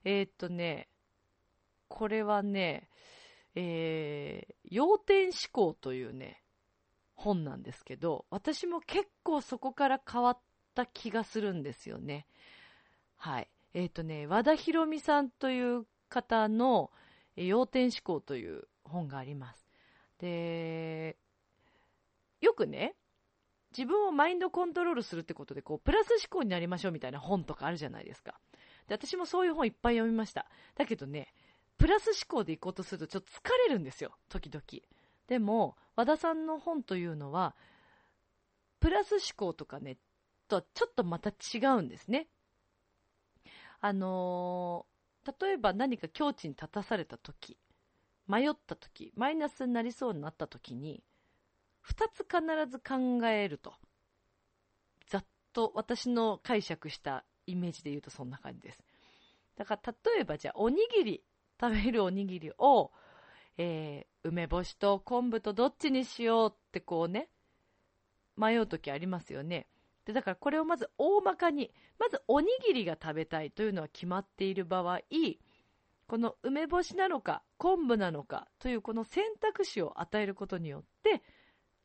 [0.05, 0.89] えー、っとね、
[1.87, 2.89] これはね、
[3.55, 6.43] えー、要点思考というね、
[7.13, 10.39] 本なんですけど、私も結構そこから変わっ
[10.73, 12.25] た気がするんですよね。
[13.15, 13.49] はい。
[13.73, 16.91] えっ、ー、とね、和田博美さんという方の、
[17.35, 19.72] 要点思考という本があります。
[20.23, 21.17] で、
[22.39, 22.95] よくね、
[23.77, 28.39] 自分をマインドコントロールするってことで、こう、プラス思考になりましょうみたいな本とかあるじゃないですか。
[28.87, 30.45] で、私もそういう本いっぱい読みました。
[30.75, 31.33] だけどね、
[31.77, 34.63] プラス思考でいこうとするとちょっと疲れるんですよ、時々。
[35.27, 37.53] でも、和田さんの本というのは、
[38.79, 39.97] プラス思考とかね、
[40.47, 42.27] とはちょっとまた違うんですね。
[43.81, 47.57] あのー、例えば何か境地に立たされた時、
[48.27, 51.03] 迷った時、マイナスになりそうになった時に、
[51.81, 53.73] 二つ必ず考えると。
[55.07, 58.83] ざっと私の解釈したイメージで言うとそんな感じです。
[59.57, 61.23] だから例えばじゃあおにぎり、
[61.59, 62.91] 食べるおにぎりを、
[63.57, 67.29] えー、梅干しと昆布とどっちにしようってこうね、
[68.35, 69.67] 迷う時ありますよね。
[70.05, 74.99] で、だからこれをまず大まかに、まずおにぎりが食べたいというのは決まっている場合、
[76.07, 81.21] この梅干しなのか昆布なのかというこの選択肢を与えることによって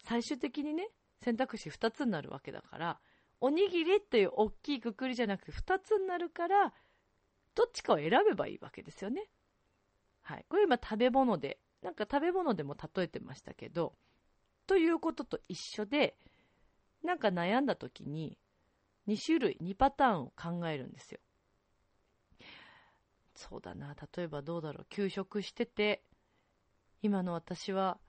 [0.05, 0.89] 最終的にね
[1.23, 3.01] 選択肢2つになるわけだから
[3.41, 6.73] おにぎりっていう大きいくくりじゃなくて2つになるから
[7.59, 9.25] どっちかを選べばいいわけですよね。
[10.23, 10.45] はい。
[10.49, 13.95] これ今食べ物で、なんか食べ物でも例えてましたけど、
[14.69, 16.17] ということと一緒で、
[17.03, 18.39] なんか悩んだ時に
[19.09, 21.19] 2種類、2パターンを考えるんですよ。
[23.39, 26.03] そうだな、例えばどうだろう、休職してて、
[27.03, 28.01] 今の私は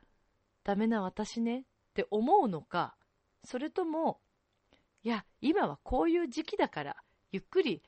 [0.63, 1.63] ダメな私ねっ
[1.93, 2.95] て思うのか、
[3.43, 4.19] それとも、
[5.03, 6.97] いや、今はこういう時期だから、
[7.31, 7.83] ゆっくり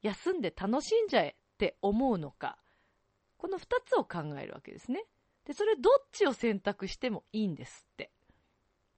[0.00, 2.58] 休んで楽しんじゃえって思うのか、
[3.36, 5.04] この2つを考えるわけですね。
[5.44, 8.10] で、それどっちを選択してもいいんですって。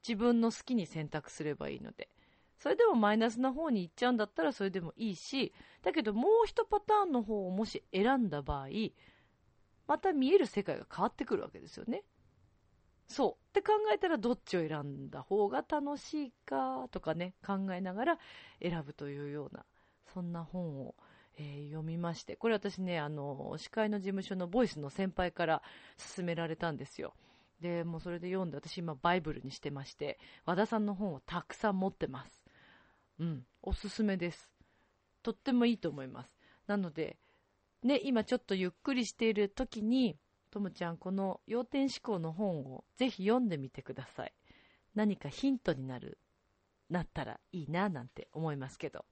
[0.07, 2.09] 自分の好きに選択すればいいので。
[2.64, 8.68] それでもマイナスな方に行っちゃうんだったらそれでもいいし、だけどもう一パターンの方をもし選んだ場合、
[9.87, 12.05] また見える世界が変わってくるわけですよね。
[13.07, 13.33] そう。
[13.33, 18.18] って考えたらどっちを選んだ方が楽しいかとかね、考えながら
[18.62, 19.66] 選ぶというような、
[20.14, 20.94] そんな本を、
[21.37, 25.62] えー、読みまして、これ私ね、あの、司会の事務所のボイスの先輩から
[26.16, 27.12] 勧められたんですよ。
[27.61, 32.44] で、もうそれで読んで、私今バイブルにしてまして、和田さんの本をたくさん持ってます。
[33.18, 34.53] うん、おすすめです。
[35.22, 36.31] とってもいいと思います。
[36.66, 37.18] なので、
[37.83, 40.18] ね、今ちょっとゆっくりしている時に、
[40.50, 44.33] ともちゃん、この要点思考の本をぜひ読んでみてください。
[44.94, 46.18] 何かヒントになる、
[46.88, 49.05] なったらいいな、なんて思いますけど。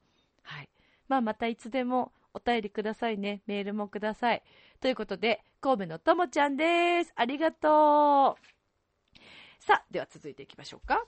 [0.42, 0.70] はい。
[1.08, 3.42] まあ、またいつでもお便りくださいね。
[3.46, 4.42] メールもください。
[4.80, 7.12] ということで、神戸のともちゃんです。
[7.16, 9.62] ありがとう。
[9.62, 11.04] さあ、では続いていきましょうか。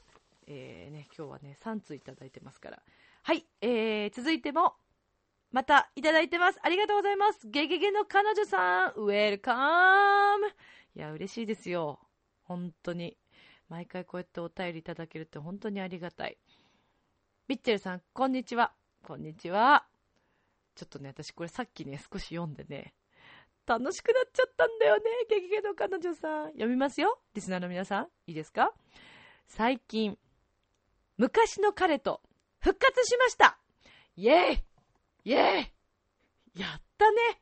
[0.46, 2.83] えー、ね、今日はね、3通いただいてますから。
[3.22, 4.74] はい、えー、続いても、
[5.50, 6.59] またいただいてます。
[6.62, 7.48] ありがとうございます。
[7.48, 10.50] ゲゲゲの彼女さん、ウェルカムい
[10.94, 12.00] や、嬉しいですよ。
[12.42, 13.16] 本当に。
[13.68, 16.37] 毎回こうやってお便りいただけるって本当にありがたい。
[17.48, 18.72] ミッチェルさん、こんにちは。
[19.02, 19.87] こんにちは。
[20.74, 22.94] ちょっとね、私これさっきね、少し読んでね、
[23.66, 25.04] 楽しくなっちゃったんだよね。
[25.28, 26.46] ゲゲゲの彼女さん。
[26.48, 27.18] 読みますよ。
[27.33, 28.09] リスナーの皆さん。
[28.26, 28.72] いいですか？
[29.46, 30.18] 最近、
[31.16, 32.20] 昔の彼と
[32.61, 33.59] 復活しました
[34.16, 34.64] イェイ
[35.24, 37.40] イェイやったね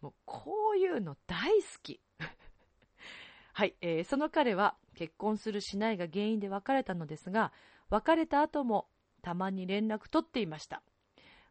[0.00, 2.00] もうこういうの大好き。
[3.52, 7.52] はい、えー、その彼は結婚するしないが原因で別れたのですが、
[7.90, 8.88] 別れた後も
[9.22, 10.82] たまに連絡取っていました。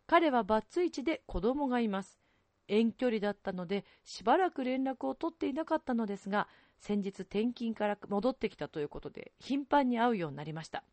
[0.08, 2.20] 彼はバツイチで子供がいます。
[2.68, 6.48] 遠距離だったのでしばらく連絡を取っていなかったのですが、
[6.80, 10.84] 先日転勤から戻ってきたということで頻繁に会うようになりました。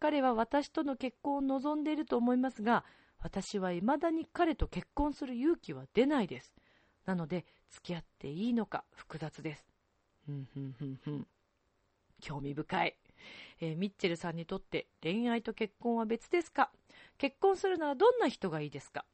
[0.00, 2.84] 彼は私との結婚を望んでいると思いますが、
[3.20, 6.54] 私は未だに彼と結婚する勇気は出ないです。
[7.04, 9.66] なので、付き合っていいのか複雑です。
[10.26, 11.26] ふんふんふんふん。
[12.20, 12.96] 興味深い。
[13.60, 16.70] えー、ミッチェルさんにとって恋愛と結婚は別ですか？
[17.18, 19.04] 結婚するならどんな人がいいですか？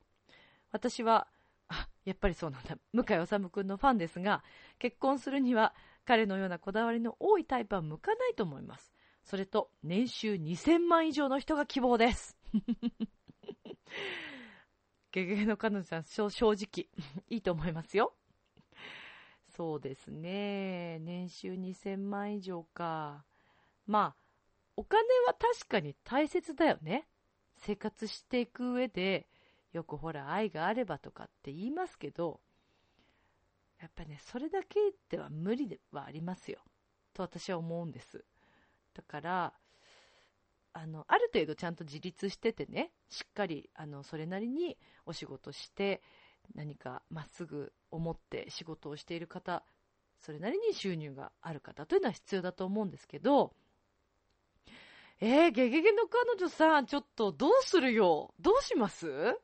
[0.73, 1.27] 私は、
[1.68, 2.77] あ、やっぱりそうなんだ。
[2.92, 4.42] 向井治君のファンですが、
[4.79, 8.93] 結婚するには彼のようなこだわりの多いタイプは向かないと思います。
[9.25, 12.37] それと、年収2000万以上の人が希望です。
[15.13, 16.89] ゲゲゲの彼女さん、正直、
[17.31, 18.15] いいと思いますよ。
[19.49, 20.99] そうですね。
[20.99, 23.25] 年収2000万以上か。
[23.87, 24.17] まあ、
[24.77, 27.09] お金は確かに大切だよね。
[27.57, 29.27] 生活していく上で、
[29.73, 32.41] よくほら、愛があればとかって言いますけど、
[33.81, 36.61] やっぱね、それだけでは無理ではありますよ。
[37.15, 38.25] と私は思うんです。
[38.94, 39.52] だから、
[40.72, 44.76] あの、ある程度ちゃんと自立しててね、しっかり、あの、それなりに
[45.07, 46.03] お仕事して、
[46.55, 49.62] 何かまっすぐ思って仕事をしている方、
[50.20, 53.55] それなりに収入がある方というのは必要だと思うんですけど、
[55.20, 58.34] えー、ゲゲゲの彼女さん、ちょっとどうするよ？
[58.40, 59.38] どうします？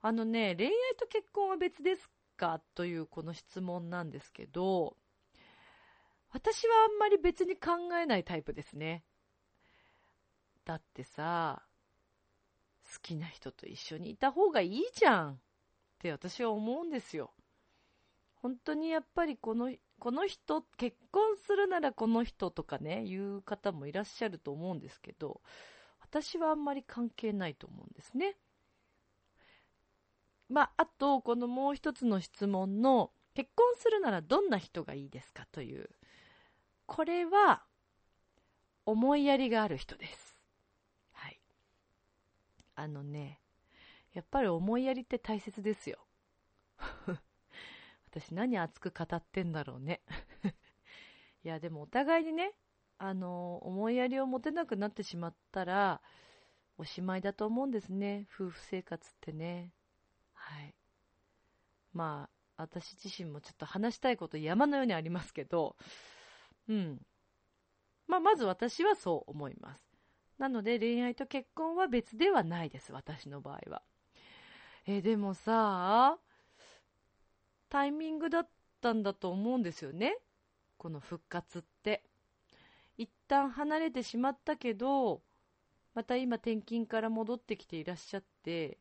[0.00, 2.60] あのね、恋愛と結婚は別ですか？
[2.74, 4.96] というこの質問なんですけど、
[6.34, 9.04] 私はあんまり別に考えないタイプですね。
[10.64, 11.62] だってさ、
[12.92, 15.36] 好きな人と一緒にいた方がいいじゃんっ
[16.00, 17.30] て私は思うんですよ。
[18.34, 25.40] 本当にやっぱりこの、この人、結婚するならこの人とかね、いう方もいらっしゃると思うんですけど、
[26.00, 28.36] 私はあんまり関係ないと思うんですね。
[30.48, 35.88] まあ、あと、このもう一つの質問の、結婚するならどんな人がいいですかという
[36.86, 37.64] これは、
[38.86, 40.36] 思いやりがある人です。
[41.12, 41.40] はい
[42.74, 43.40] あのね、
[44.12, 46.06] やっぱり思いやりって大切ですよ。
[48.10, 50.02] 私何熱く語ってんだろうね。
[51.44, 52.52] いや、でもお互いにね、
[52.98, 56.02] あの、思いやりを持てなくなってしまったら、
[56.76, 58.26] おしまいだと思うんですね。
[58.32, 59.72] 夫婦生活ってね。
[60.32, 60.74] はい。
[61.92, 65.76] まあ、私自身もちょっと話したいこと山のようにありますけど、
[66.68, 67.00] うん。
[68.06, 69.82] まあ、まず私はそう思います。
[70.38, 73.82] なので恋愛と結婚は別ではないです、私の場合は。
[74.86, 76.18] えでもさ、
[77.68, 78.48] タイミングだっ
[78.80, 80.18] たんだと思うんですよね。
[80.76, 82.04] この復活って。
[82.96, 85.22] 一旦離れてしまったけど、
[85.94, 88.78] また今転勤から戻ってきていらっしゃって、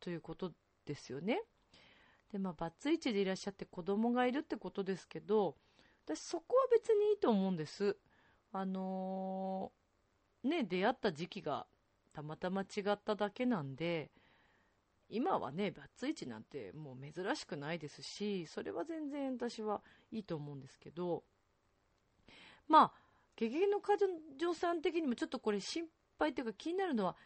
[0.00, 0.52] ということ
[0.86, 1.42] ですよね。
[2.32, 5.56] で、まあ、バツイチでいらっしゃって子供がいるってことですけど、
[6.08, 7.94] 私そこは別にいいと思うんです。
[8.52, 11.66] あのー、ね、出会った時期が
[12.14, 14.10] たまたま違っただけなんで、
[15.10, 21.24] 今はね、バツイチなんてもう珍しくないですし、それは全然私はいいと思うんですけど、
[22.68, 22.92] まあ、
[23.36, 23.98] ゲゲゲの彼
[24.38, 25.84] 女さん的にもちょっとこれ心
[26.18, 27.16] 配というか気になるのは、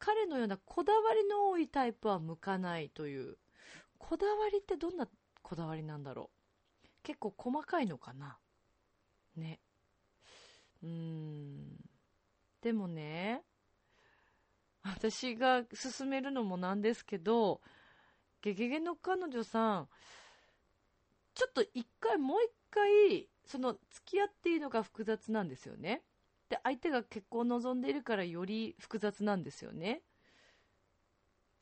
[0.00, 3.36] 彼のようなこだわりの多いタイプは向かないという、
[3.98, 5.06] こだわりってどんな
[5.42, 6.39] こだわりなんだろう
[7.02, 8.38] 結構細かいのかな
[9.36, 9.60] ね。
[10.82, 11.76] うーん。
[12.62, 13.42] でもね、
[14.82, 17.60] 私が勧めるのもなんですけど、
[18.42, 19.88] ゲゲゲの彼女さん、
[21.34, 26.02] ちょっと一回、もう一回、その付き合っていいのが複雑なんですよね。
[26.48, 30.02] で、相手が結婚を望んでいるからより複雑なんですよね。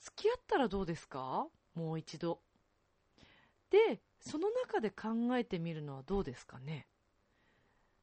[0.01, 1.49] 付き合ったらどうですか？
[1.75, 2.41] もう一度。
[3.71, 6.87] で、その中で考えてみるのはどうですかね？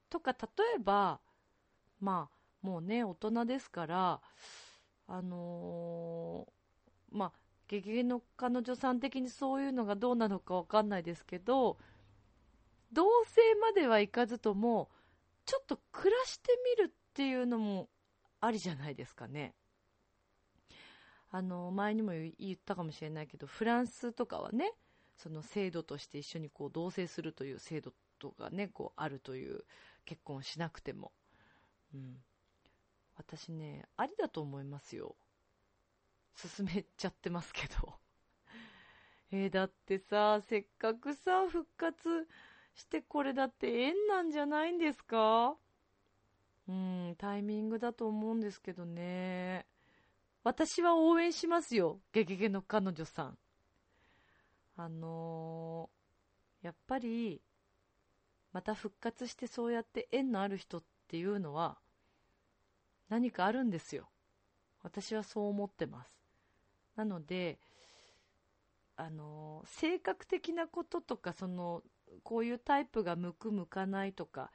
[0.10, 0.38] とか、例
[0.78, 1.20] えば、
[2.00, 4.22] まあ、もうね、大人ですから、
[5.08, 7.34] あのー、まあ、
[7.68, 11.78] ゲゲゲの彼女さん的にそういうのがどうなのかわかんないですけど、
[12.92, 13.08] 同棲
[13.60, 14.90] まではいかずとも、
[15.46, 17.90] ちょっと暮らしてみるっていうのも
[18.40, 19.54] ありじゃないですかね。
[21.32, 24.72] あの、前にも言ったかもしれないけど、フランスとかはね、
[25.16, 29.64] その制度として一緒にこう同棲するという制度とかね、こうあるという
[30.06, 31.12] 結婚しなくても。
[31.94, 32.18] うん。
[33.18, 35.16] 私ね、ありだと思いますよ。
[36.36, 37.98] 進めちゃってますけど。
[39.32, 42.28] えー、だってさ、せっかくさ、復活
[42.74, 45.58] してこれだって縁なんじゃないんですか？
[46.68, 49.66] うん、タイミングだと思うんですけどね。
[50.44, 53.38] 私は応援しますよ、ゲゲゲの彼女さん。
[54.78, 57.42] あのー、やっぱり、
[58.52, 61.78] また復活してそうやって縁のある人っていうのは、
[63.10, 64.10] 何かあるんですよ。
[64.82, 66.18] 私はそう思ってます。
[66.96, 67.60] なので、
[68.98, 71.84] あの、性格的なこととか、その、
[72.24, 74.52] こういうタイプが向く向かないとか、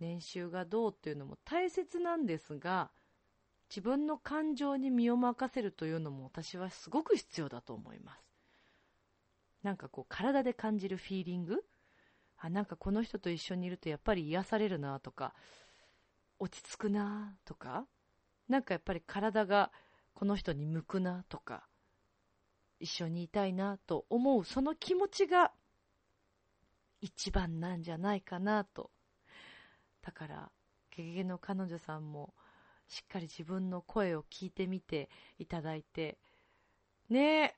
[0.00, 2.90] 年収がどうっていうのも大切なんですが、
[3.68, 8.33] 自分の感情に身を任せるというのも私はすごく必要だと思います。
[9.64, 11.64] なんかこう体で感じるフィーリング？
[12.36, 15.34] あ、なんかこの人と一緒にいるとやっぱり癒されるなとか、
[16.38, 17.86] 落ち着くなとか、
[18.48, 19.72] なんかやっぱり体が
[20.12, 21.66] この人に向くなとか、
[22.78, 25.52] 一緒にいたいなと思うその気持ちが
[27.00, 28.90] 一番なんじゃないかなと。
[30.02, 30.50] だから、
[30.94, 32.34] ゲゲゲの彼女さんも
[32.86, 35.08] しっかり自分の声を聞いてみて
[35.38, 36.18] いただいて、
[37.08, 37.54] ねえ、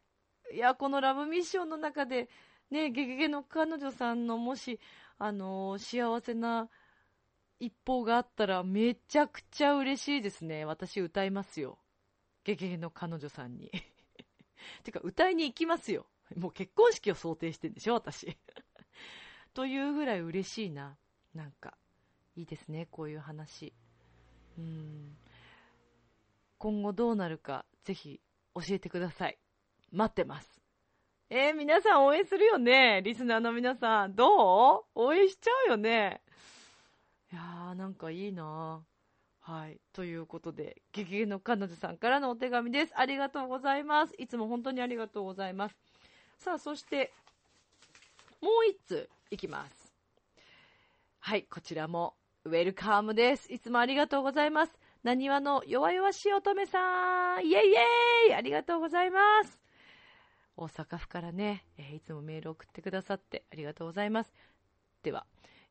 [0.53, 2.29] いや、このラブミッションの中で、
[2.71, 4.81] ねゲゲゲの彼女さんのもし、
[5.19, 6.69] あのー、幸せな
[7.59, 10.65] 一報があったらめちゃくちゃ嬉しいですね。
[10.65, 11.79] 私歌いますよ。
[12.45, 13.71] ゲゲゲの彼女さんに。
[14.85, 16.07] てか歌いに行きますよ。
[16.35, 18.37] もう結婚式を想定してんでしょ、私。
[19.55, 20.99] というぐらい嬉しいな。
[21.35, 21.77] なんか、
[22.35, 23.73] いいですね、こういう話。
[24.59, 25.17] うん。
[26.59, 28.21] 今後どうなるか、ぜひ
[28.55, 29.39] 教えてください。
[29.93, 30.61] 待ってます。
[31.29, 33.03] えー、皆さん応援するよね？
[33.03, 34.15] リスナーの皆さん。
[34.15, 34.85] どう？
[34.95, 36.21] 応援しちゃうよね？
[37.33, 38.81] いやー、なんかいいな
[39.41, 39.81] はい。
[39.93, 42.93] ということで、ゲゲゲの彼女さんからのお手紙です。
[42.97, 44.15] ありがとうございます。
[44.19, 45.77] いつも本当にありがとうございます。
[46.39, 47.13] さあ、そして、
[48.41, 49.93] もう一通いきます。
[51.21, 52.15] はい、こちらも
[52.45, 53.53] ウェルカムです。
[53.53, 54.73] いつもありがとうございます。
[55.03, 59.66] なにわの弱々しい乙女さん、イェイイェイありがとうございます。
[60.57, 64.33] 大阪府からね、えー、いつもメール送ってくださってありがとうございます。
[65.03, 65.27] では、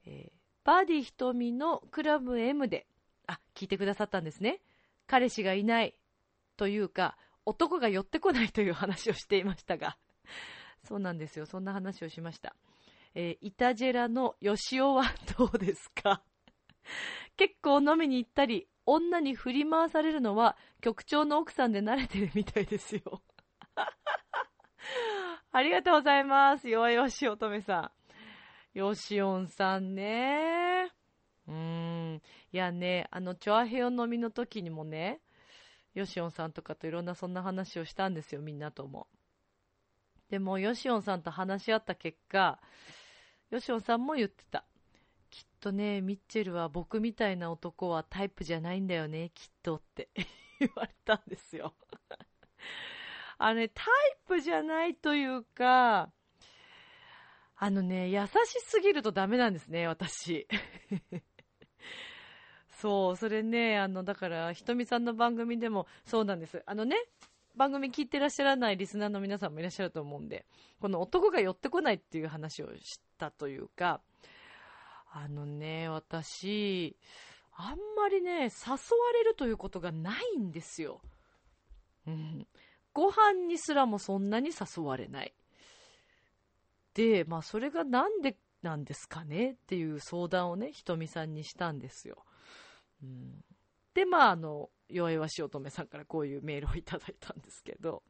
[0.05, 2.87] えーバーディ瞳のクラブ M で、
[3.27, 4.61] あ、聞いてくださったんですね。
[5.05, 5.93] 彼氏がいない。
[6.57, 9.95] というか、男が寄ってこないという話をしていましたが、
[10.83, 11.45] そうなんですよ。
[11.45, 12.55] そんな話をしました。
[13.13, 15.03] えー、イタジェラのヨシオは
[15.37, 16.23] どうですか？
[17.37, 23.21] 結構飲みに行ったり、女に振り回されるのは局長の奥さんで慣れてるみたいですよ。
[25.55, 26.67] ありがとうございます。
[26.67, 27.93] 弱々しい乙女さ
[28.75, 28.77] ん。
[28.77, 30.91] よしおんさんね。
[31.47, 32.21] うーん。
[32.51, 35.21] いやね、あの、チョアヘヨ飲みの時にもね、
[35.93, 39.07] ヨシオンさんとかといろんなそんな話をしたんですよ、みんなとも。
[40.29, 42.59] でも、ヨシオンさんと話し合った結果、
[43.49, 44.65] ヨシオンさんも言ってた。
[45.29, 50.09] きっとね、ミッチェルは僕みたいな男はタイプじゃないんだよね、きっとって
[50.59, 51.73] 言われたんですよ
[53.37, 53.85] あのね、タイ
[54.27, 56.11] プじゃないというか、
[57.57, 58.29] あのね、優し
[58.61, 60.47] すぎるとダメなんですね、私。
[62.69, 66.61] そう、それね、あの、だから、ひとみさんの番組でもそうなんです。
[66.65, 66.97] あのね、
[67.55, 70.45] 番組聞いてらっしゃらないリスナーの皆さんもいらっしゃると思うんで、
[70.79, 74.01] この男が寄ってこないっていう話をしたというか、
[75.11, 76.97] あのね、私、
[77.53, 80.99] あんまりね、誘われるということがないんですよ。
[82.05, 82.47] うん。
[82.95, 85.33] ご飯にすらもそんなに誘われない。
[86.93, 92.23] で、まあそれがなんでなんですかねっていう相談をね、ひとみさんにしたんですよ。
[93.03, 93.43] うん、
[93.93, 98.01] で、まああの、弱々し乙女さんからこういうメールをいただいたんですけど、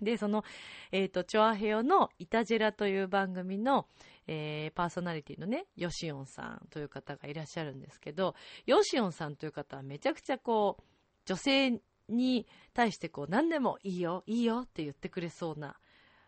[0.00, 0.42] で、その、
[0.90, 3.86] えっ、ー、と、チョアヘオのイタジェラという番組の、
[4.26, 8.34] えー、パーソナリティのね、ヨシオンさんという方がいらっしゃるんですけど、
[8.66, 10.82] ヨシオンさんという方はめちゃくちゃこう、
[11.24, 11.80] 女性
[12.12, 15.76] に対してこう何でもいいよ、いいよって言ってくれそうな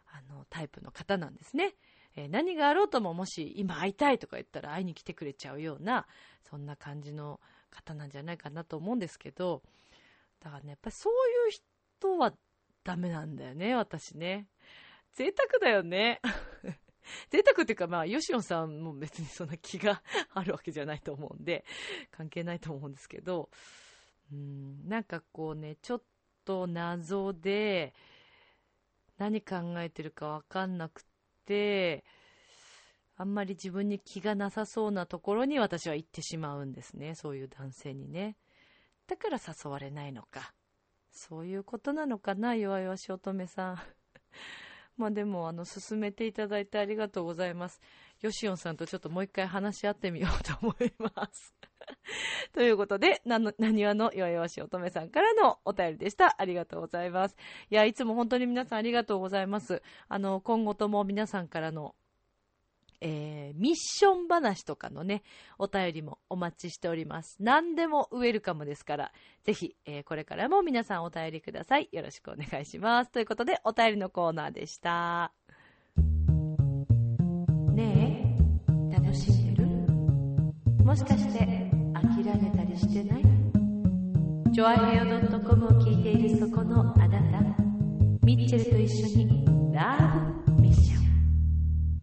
[0.06, 1.74] あのタイプの方なんですね。
[2.16, 6.06] えー、何があろうとももし今会いたいとか言ったら会いに来てくれちゃうような
[6.48, 9.62] そんな感じの方なんじゃないかなと思うんですけど
[10.40, 12.32] だからねやっぱりそういう人は
[12.84, 14.46] ダメなんだよね私ね
[15.14, 16.20] 贅沢だよね
[17.30, 21.64] 贅沢っていうかまあヨシオンさんも別にそんな気があるわけじゃないと思うんで
[22.10, 23.50] 関係ないと思うんですけど
[24.32, 26.02] うん、なんかこうね、ちょっ
[26.44, 27.94] と謎で、
[29.18, 31.04] 何考えてるかわかんなく
[31.46, 32.04] て、
[33.16, 37.14] あんまり自分に気がなさそうなところに私は行ってしまうんですね。
[37.14, 38.36] そういう男性にね。
[39.06, 40.52] だから誘われないのか。
[41.12, 43.78] そういうことなのかな、弱々し乙女さん。
[44.96, 47.80] まあでも、あの、進めていただいてありがとうございます。
[48.24, 51.54] よしおんさんとちょっともう一回話し合ってみようと思います。
[52.54, 56.34] ということで、なの、なにわの弱々し乙女さんからのお便りでした。
[56.40, 57.36] ありがとうございます。
[57.68, 59.82] いや、いつも本当に皆さんありがとうございます。
[60.08, 61.94] あの、今後とも皆さんからの
[63.02, 65.22] えー、ミッション話とかのね、
[65.58, 67.36] お便りもお待ちしております。
[67.38, 69.12] 何でもウェルカムですから、
[69.42, 71.90] ぜひ、えー、これからも皆さんお便りください。
[71.92, 73.10] よろしくお願いします。
[73.10, 75.34] ということで、お便りのコーナーでした。
[80.84, 81.38] もしかして、
[81.94, 83.22] 諦めたりしてない？
[84.52, 87.40] ジョアヘオ .com を聞いているそこのあなた、
[88.22, 89.96] ミッチェルと一緒に、ラ
[90.46, 92.00] ブミッション。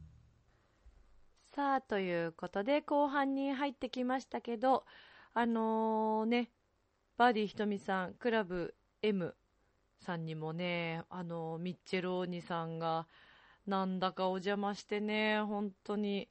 [1.53, 4.83] さあ、ということで、後半に入ってきましたけど、
[5.35, 6.49] あのー、ね、
[7.17, 8.73] バーディーひとみさん、クラブ
[9.03, 9.35] M
[9.99, 13.05] さんにもね、あの、ミッチェルお兄さんが、
[13.67, 16.27] なんだかお邪魔してね、本当に、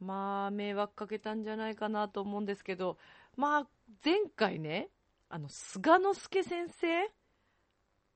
[0.00, 2.98] まあ、迷惑かけたんじゃないかなと思うんですけど、
[3.36, 3.66] まあ、
[4.04, 4.90] 前回ね、
[5.28, 7.10] あの、菅之助先生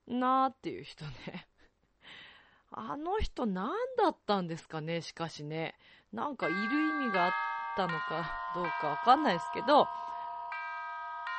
[0.06, 1.48] なーっていう人ね。
[2.74, 5.74] あの人何だったんですかね、しかしね。
[6.12, 7.32] なんかいる意味があっ
[7.76, 9.86] たのかどうかわかんないですけど、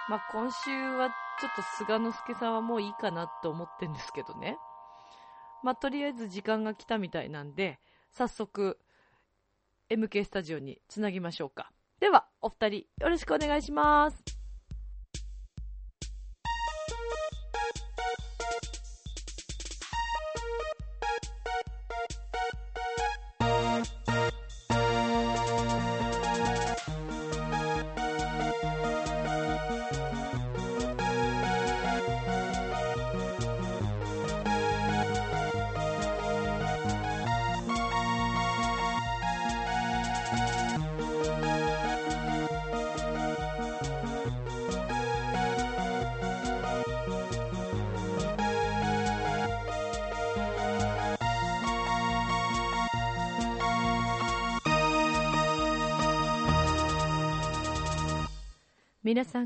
[0.09, 4.57] まあ、今週はちょっと菅之助さんはもういいかなって思ってんですけどね。
[5.63, 7.79] まあ、とりあえず時間が来たみたいなんで、
[8.11, 8.77] 早速、
[9.89, 11.71] MK スタジオにつなぎましょうか。
[11.99, 14.32] では、お二人、よろしくお願いします。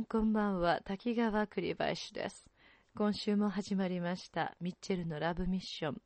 [0.10, 2.50] こんばんは、滝川栗林です。
[2.96, 4.56] 今週も始まりました。
[4.62, 6.02] ミッチェルのラブミッション、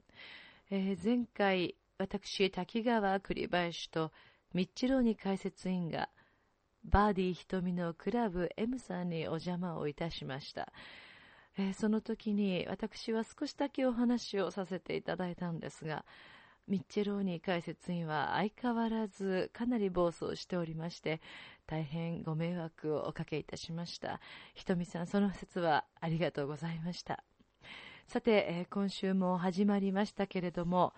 [0.72, 4.12] えー、前回私滝川栗林と
[4.56, 6.10] ミッチェローニ解説員が
[6.84, 10.74] バーディー瞳のクラブ M さんにお邪魔をいたしました、
[11.60, 16.06] えー、その時に私は少しだけお話をさせていただいたんですが
[16.68, 21.22] ミッチェローニ解説員は相変わらずかなり暴走しておりまして
[21.72, 24.20] 大変ご迷惑をおかけいたしました。
[24.56, 27.24] ひとみさんその説はありがとうございました。
[28.08, 30.92] さて、えー、今週も始まりましたけれども、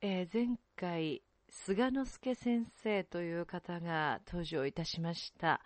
[0.00, 5.60] えー、前回菅之助先生という方が登場いたしました、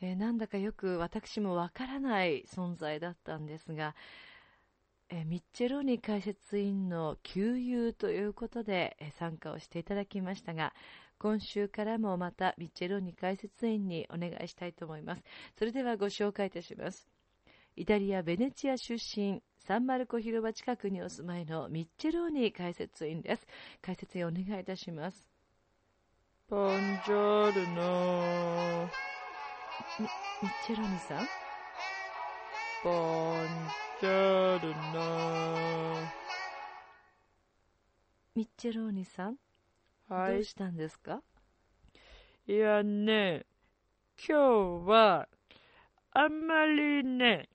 [0.00, 3.94] えー、なんだかよく私もわからない存在だったんですが
[5.14, 10.72] えミッチェローニ解説員の給油ということで、え参加をしていただきましたが、
[11.22, 15.22] 今週からもまたミッチェローニ解説員にお願いしたいと思います。
[15.56, 17.08] それではご紹介いたします。
[17.76, 23.46] イタリア・ベネチア出身、サンマルコ広場近くにお住まいのミッチェローニ解説員です。
[23.80, 25.28] 解説員お願いいたします。
[26.50, 28.88] ボンジョールノ
[30.00, 30.06] ミ
[30.42, 31.28] ミッチェローニさん？
[32.82, 32.90] ボ
[33.36, 33.46] ン
[34.00, 34.74] ジャルな
[38.34, 39.36] ミッチェローニさん、
[40.12, 41.22] はい、どうしたんですか？
[42.46, 43.46] いやね、
[44.18, 45.26] 今日は、
[46.12, 47.48] あんまりね、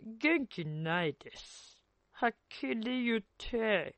[0.00, 1.80] 元気ないです。
[2.10, 3.94] はっきり言って、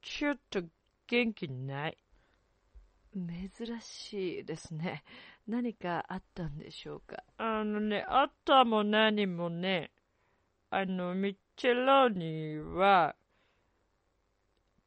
[0.00, 0.62] ちょっと
[1.06, 1.98] 元気ない。
[3.14, 5.04] 珍しいですね。
[5.46, 7.22] 何かあったんでしょうか？
[7.38, 9.92] あのね、あったも何もね、
[10.70, 13.14] あの、ミッチェローニは、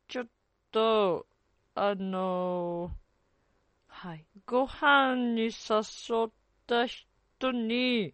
[0.09, 0.25] ちょっ
[0.69, 1.27] と、
[1.75, 2.89] あの
[3.87, 4.25] はい。
[4.45, 5.49] ご飯に誘
[6.27, 6.31] っ
[6.65, 8.13] た人に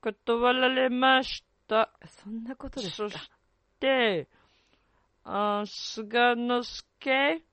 [0.00, 1.90] 断られました。
[2.06, 3.10] そんなことですか？
[3.10, 3.30] そし
[3.78, 4.28] て、
[5.24, 7.44] あ菅之助？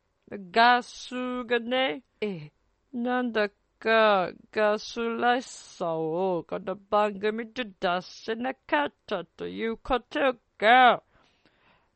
[0.51, 2.51] ガスがね、ええ、
[2.93, 10.19] なんだかガスらしさをこの番組で出せなかったということ
[10.57, 11.03] が、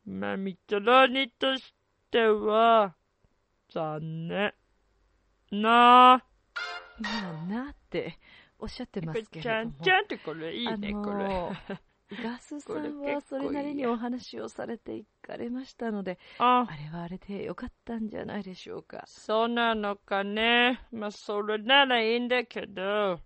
[0.06, 1.74] まあ、ミトロニとし
[2.12, 2.96] ては、
[3.74, 4.54] 残念。
[5.52, 6.26] なあ。
[7.00, 8.18] まあ、なって
[8.60, 9.72] おっしゃってますけれども。
[9.78, 11.78] ちゃんちゃんってこれいいね、これ。
[12.24, 19.04] ガスさんはそれなりにお話をされていかれましたので、ああれはあれでよかったんじゃないでしょうか。
[19.06, 20.80] そうなのかね。
[20.92, 23.20] まあ、それならいいんだけど、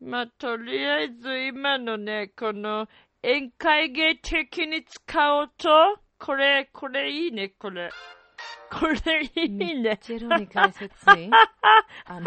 [0.00, 2.86] まあ、とりあえず今のね、この
[3.22, 7.90] 宴会芸的に使おうと、これ、これいいね、これ。
[8.70, 9.48] これいい
[9.80, 9.98] ね。
[10.02, 11.30] ジェロに解説員
[12.04, 12.26] あの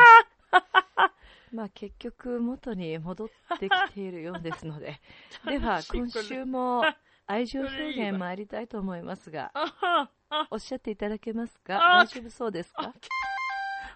[1.53, 4.99] まあ結局元に戻ってきているようですので、
[5.45, 6.83] では今週も
[7.27, 9.51] 愛情表現参りたいと思いますが、
[10.49, 11.77] おっしゃっていただけますか？
[11.77, 12.93] 大丈夫そうですか？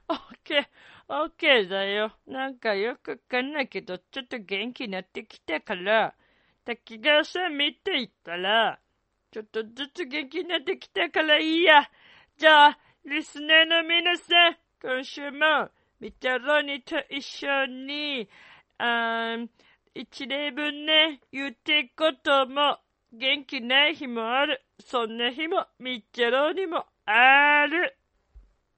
[0.07, 0.66] オッケー、
[1.07, 2.11] オッケーだよ。
[2.28, 6.13] なんかよくわかんないけど、ちょっと元気になってきたから、
[6.66, 8.80] 滝川さん見ていったら、
[9.32, 11.89] ちょっとずつ元気になってきたからいいや。
[12.38, 15.69] じゃあ、リスナーの皆さん、今週も
[16.01, 18.27] ミタロニと一緒に、
[18.77, 19.38] あ
[19.93, 22.79] 一例分ね、言っていくことも、
[23.13, 24.61] 元気ない日もある。
[24.81, 27.95] そんな日も、ミッチャロにもある。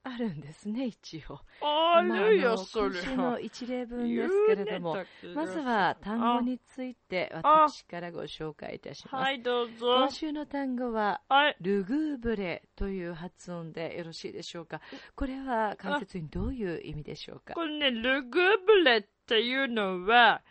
[0.07, 1.39] あるんですね、一応。
[1.61, 4.97] あるよ、まあ、それ今週の一例文ですけれども、
[5.35, 9.23] まずは単語について私からご紹介いたします。
[9.23, 9.95] はい、どうぞ。
[9.95, 14.81] 今週の単語は、はい、ルグーブレという発音でよろしいでしょうか。
[15.15, 17.53] これは簡潔にどういう意味でしょうか？
[17.53, 20.41] これね、ルグーブレっていうのは、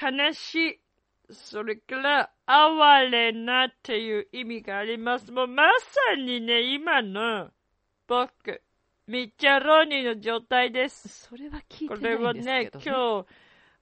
[0.00, 0.80] 悲しい。
[1.28, 5.32] それから、哀れなっていう意味があります。
[5.32, 7.50] もうまさにね、今の
[8.06, 8.62] 僕、
[9.06, 11.08] ミッチャローニの状態です。
[11.08, 13.26] それは聞いてないんですけど、ね、これはね、今日、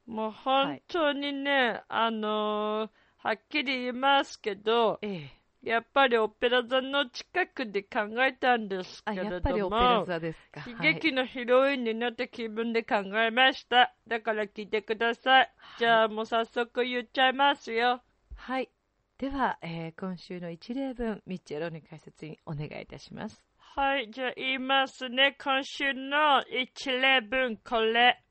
[0.06, 2.90] もう本当にね、はい、あのー、
[3.28, 5.30] はっきり言いますけど、え
[5.62, 13.94] え、やっぱりオペラ座の近くで考えたんですけれども、悲劇のヒロインになった気分で考えました。
[14.06, 15.52] だから聞いてください。
[15.78, 18.02] じゃあもう早速言っちゃいますよ。
[18.34, 18.68] はい。
[19.16, 23.42] では、えー、今週の一例文、ミッチェロニ解説員お願いいたします。
[23.76, 25.36] はい、じゃあ言いますね。
[25.42, 28.22] 今週の一例文、これ。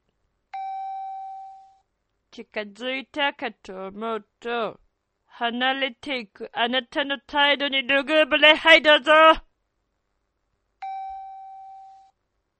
[2.31, 4.79] 近づいたかと思うと、
[5.25, 9.11] 離れていくあなたの態度にルグーブレ、はいどうぞ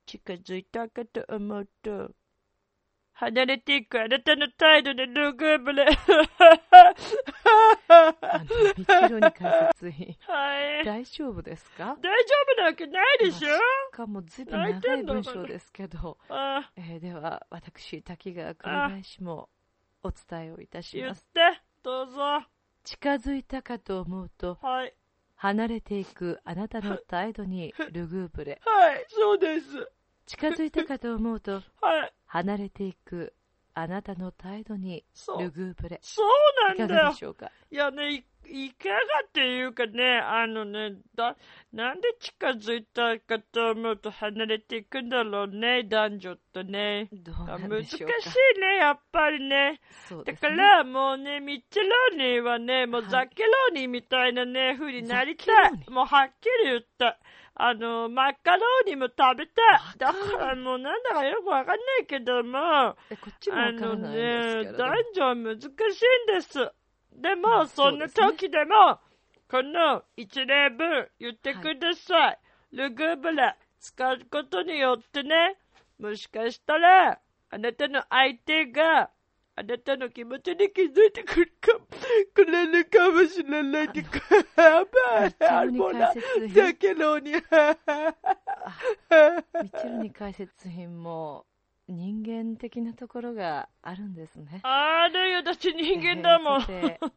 [0.05, 2.11] 近づいたかと思うと、
[3.14, 5.86] 離れていくあなたの態度でルグブレ。
[7.88, 8.45] あの、
[8.78, 10.86] ミッチェロニ解説員、はい。
[10.86, 11.95] 大丈夫ですか？
[12.01, 13.47] 大丈夫なわけないでしょ？
[13.47, 13.59] し
[13.91, 19.49] かもずいぶん長い文章ですけど、あえーでは、私、滝川栗林も
[20.03, 21.28] お伝えをいたします。
[21.34, 22.43] 言って、どうぞ。
[22.84, 24.93] 近づいたかと思うと、はい。
[25.36, 28.59] 離れていくあなたの態度にルグーブレ。
[28.66, 29.91] はい、そうです。
[30.26, 33.34] 近づいたかと思うと、はい、離れていく
[33.74, 35.03] あなたの態度に。
[35.39, 35.99] ルグーブレ。
[36.01, 37.15] そうなんだよがで。
[37.17, 37.51] しょうか？
[37.71, 38.95] いやね、いいかが
[39.28, 41.36] っていうかね、あのね、だ、
[41.71, 47.09] なんで近づいたかと思うと離れていくんだろうね、男女とね。
[47.11, 48.15] どうなん難しいでしょうか？
[48.61, 49.80] ね、やっぱりね。
[49.82, 50.49] だそうですね。
[50.49, 55.89] から、もうね、ミッチェローニーはね、もうはいザッケローニーみたいなね、風になりたい。
[55.89, 57.17] もうはっきり言った。
[57.56, 59.62] あの、マカローニも食べた
[59.95, 59.97] い。
[59.97, 65.72] だからもうなんだかよくわかんないけども、えこっちもいんですね、けれど男女は難しいん
[66.34, 66.72] です。
[67.16, 68.99] でまも、あそんな時でも、
[69.47, 72.39] この一例文言ってください。
[72.72, 75.58] ルグーブラ使うことによってね、
[75.99, 77.20] もしかしたら、
[77.51, 79.12] あなたの相手が、
[79.56, 81.80] あなたの気持ちに気づいてくるか、
[82.34, 84.20] くれるかもしれないってか、
[84.58, 86.12] やばい、あミッチェロニもうな
[86.56, 87.43] だけどに、ミッ
[89.80, 91.45] チェルニ解説員も
[91.88, 94.62] 人間的なところがあるんですね。
[94.64, 96.62] あるよ、だって人間だもん。
[96.70, 97.12] えー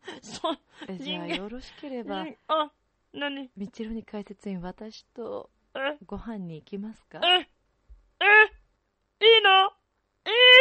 [0.98, 2.70] じゃあよろしければ、人あ、
[3.14, 5.96] なにミッチェルニ解説員、私とえ？
[6.04, 7.20] ご飯に行きますか？
[7.24, 7.44] え、え、
[9.24, 9.72] いいの？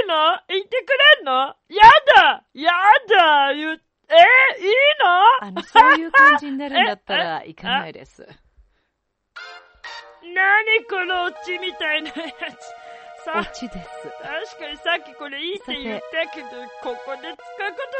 [0.01, 0.39] いいの？
[0.47, 1.55] 言ってくれんの？
[1.69, 1.83] や
[2.15, 2.71] だや
[3.09, 3.77] だ言っ
[4.07, 4.13] え、
[4.61, 4.71] いい
[5.41, 8.21] あの、そういう感じになるんだったら行かないです。
[8.21, 8.27] の
[10.33, 12.15] 何このオチみたいなやつ。
[13.25, 13.87] さ、オチです。
[14.53, 16.47] 確かにさっきこれいいって言ったけど、
[16.83, 17.37] ここで使うこ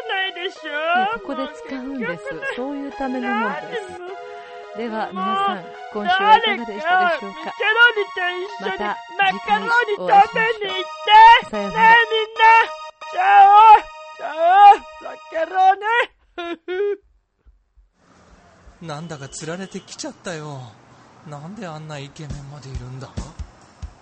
[0.04, 1.20] とないでしょ？
[1.20, 2.24] ここで使うんです。
[2.56, 4.35] そういうためのものです。
[4.78, 5.64] では、皆さん、
[5.94, 7.40] 今週はいかがでしたでしょうか？
[7.40, 10.04] ミッチェロニと一緒にマカロニ食
[10.36, 10.88] べに行っ
[11.42, 12.44] てさよならねえみんな
[13.12, 13.24] チャ
[13.56, 13.80] オ
[14.18, 15.56] チャオマカロ
[18.82, 20.60] ニなんだか釣られてきちゃったよ。
[21.28, 23.08] なんであんなイケメンまでいるんだ？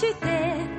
[0.00, 0.69] して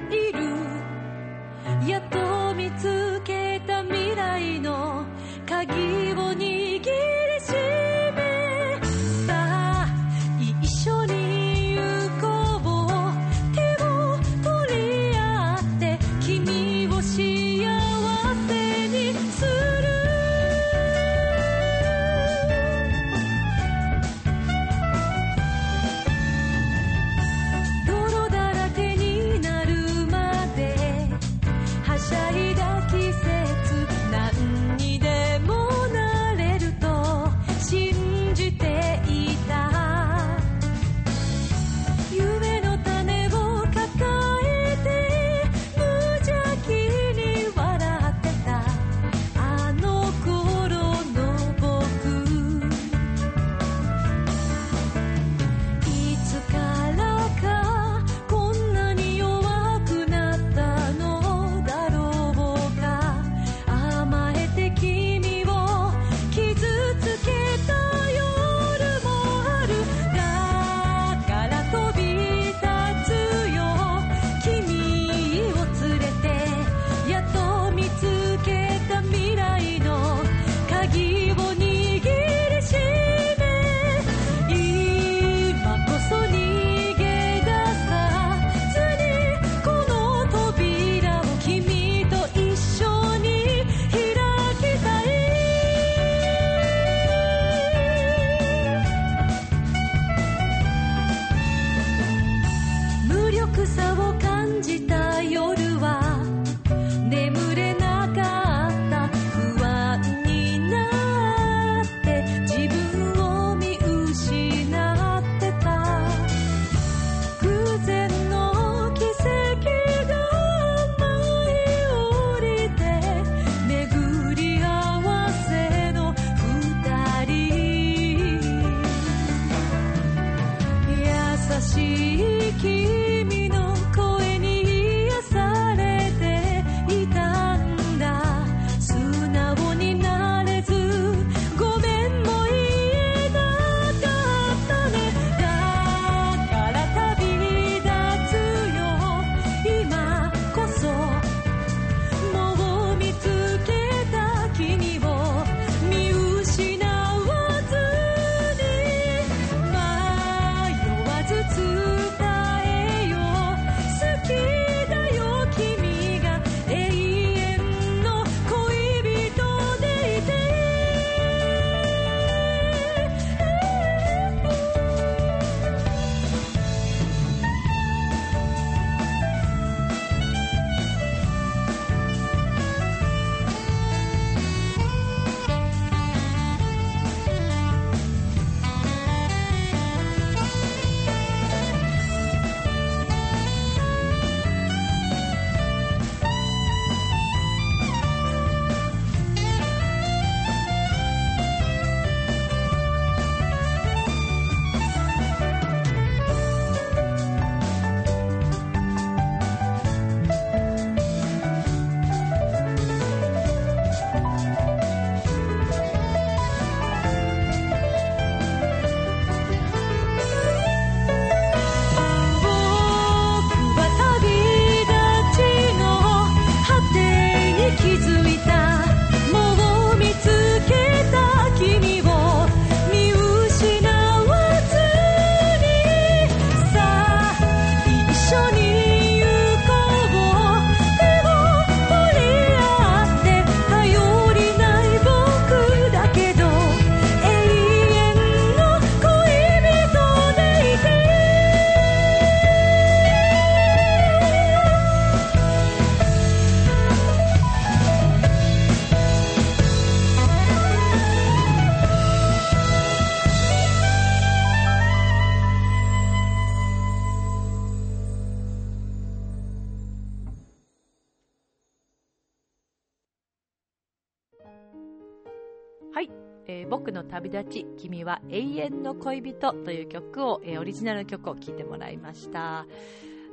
[278.02, 282.66] 立ち、君は永遠の恋人という曲を、えーオリジナルの曲を聴いてもらいました。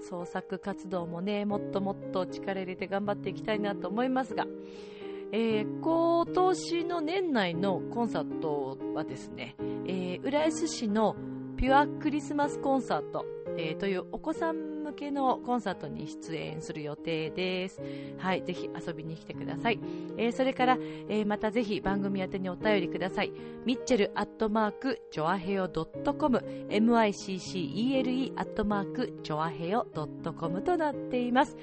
[0.09, 4.47] 創作活動もね、もっともっと力入れて頑張っていきたいなと思いますが、
[5.33, 9.57] えー今年の年内のコンサートはですね、
[9.87, 11.17] えー浦安市の
[11.57, 13.25] ピュアクリスマスコンサート、
[13.57, 17.81] えーというお子さん向けのコンサートに出演する予定です。
[18.19, 19.79] はい、ぜひ遊びに来てください。
[20.17, 20.79] えーそれから、
[21.09, 23.33] えーまたぜひ番組宛てにお便りください。
[23.65, 29.87] ミッチェルアットマーク、ジョアヘヨ .com、miccele アットマーク、ジョアヘヨ
[30.39, 31.57] .com となっています。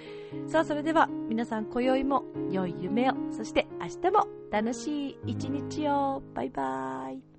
[0.47, 6.21] さあ、それでは皆さん今宵も良い夢を、そして明日も楽しい一日を。
[6.33, 7.34] バイバイ。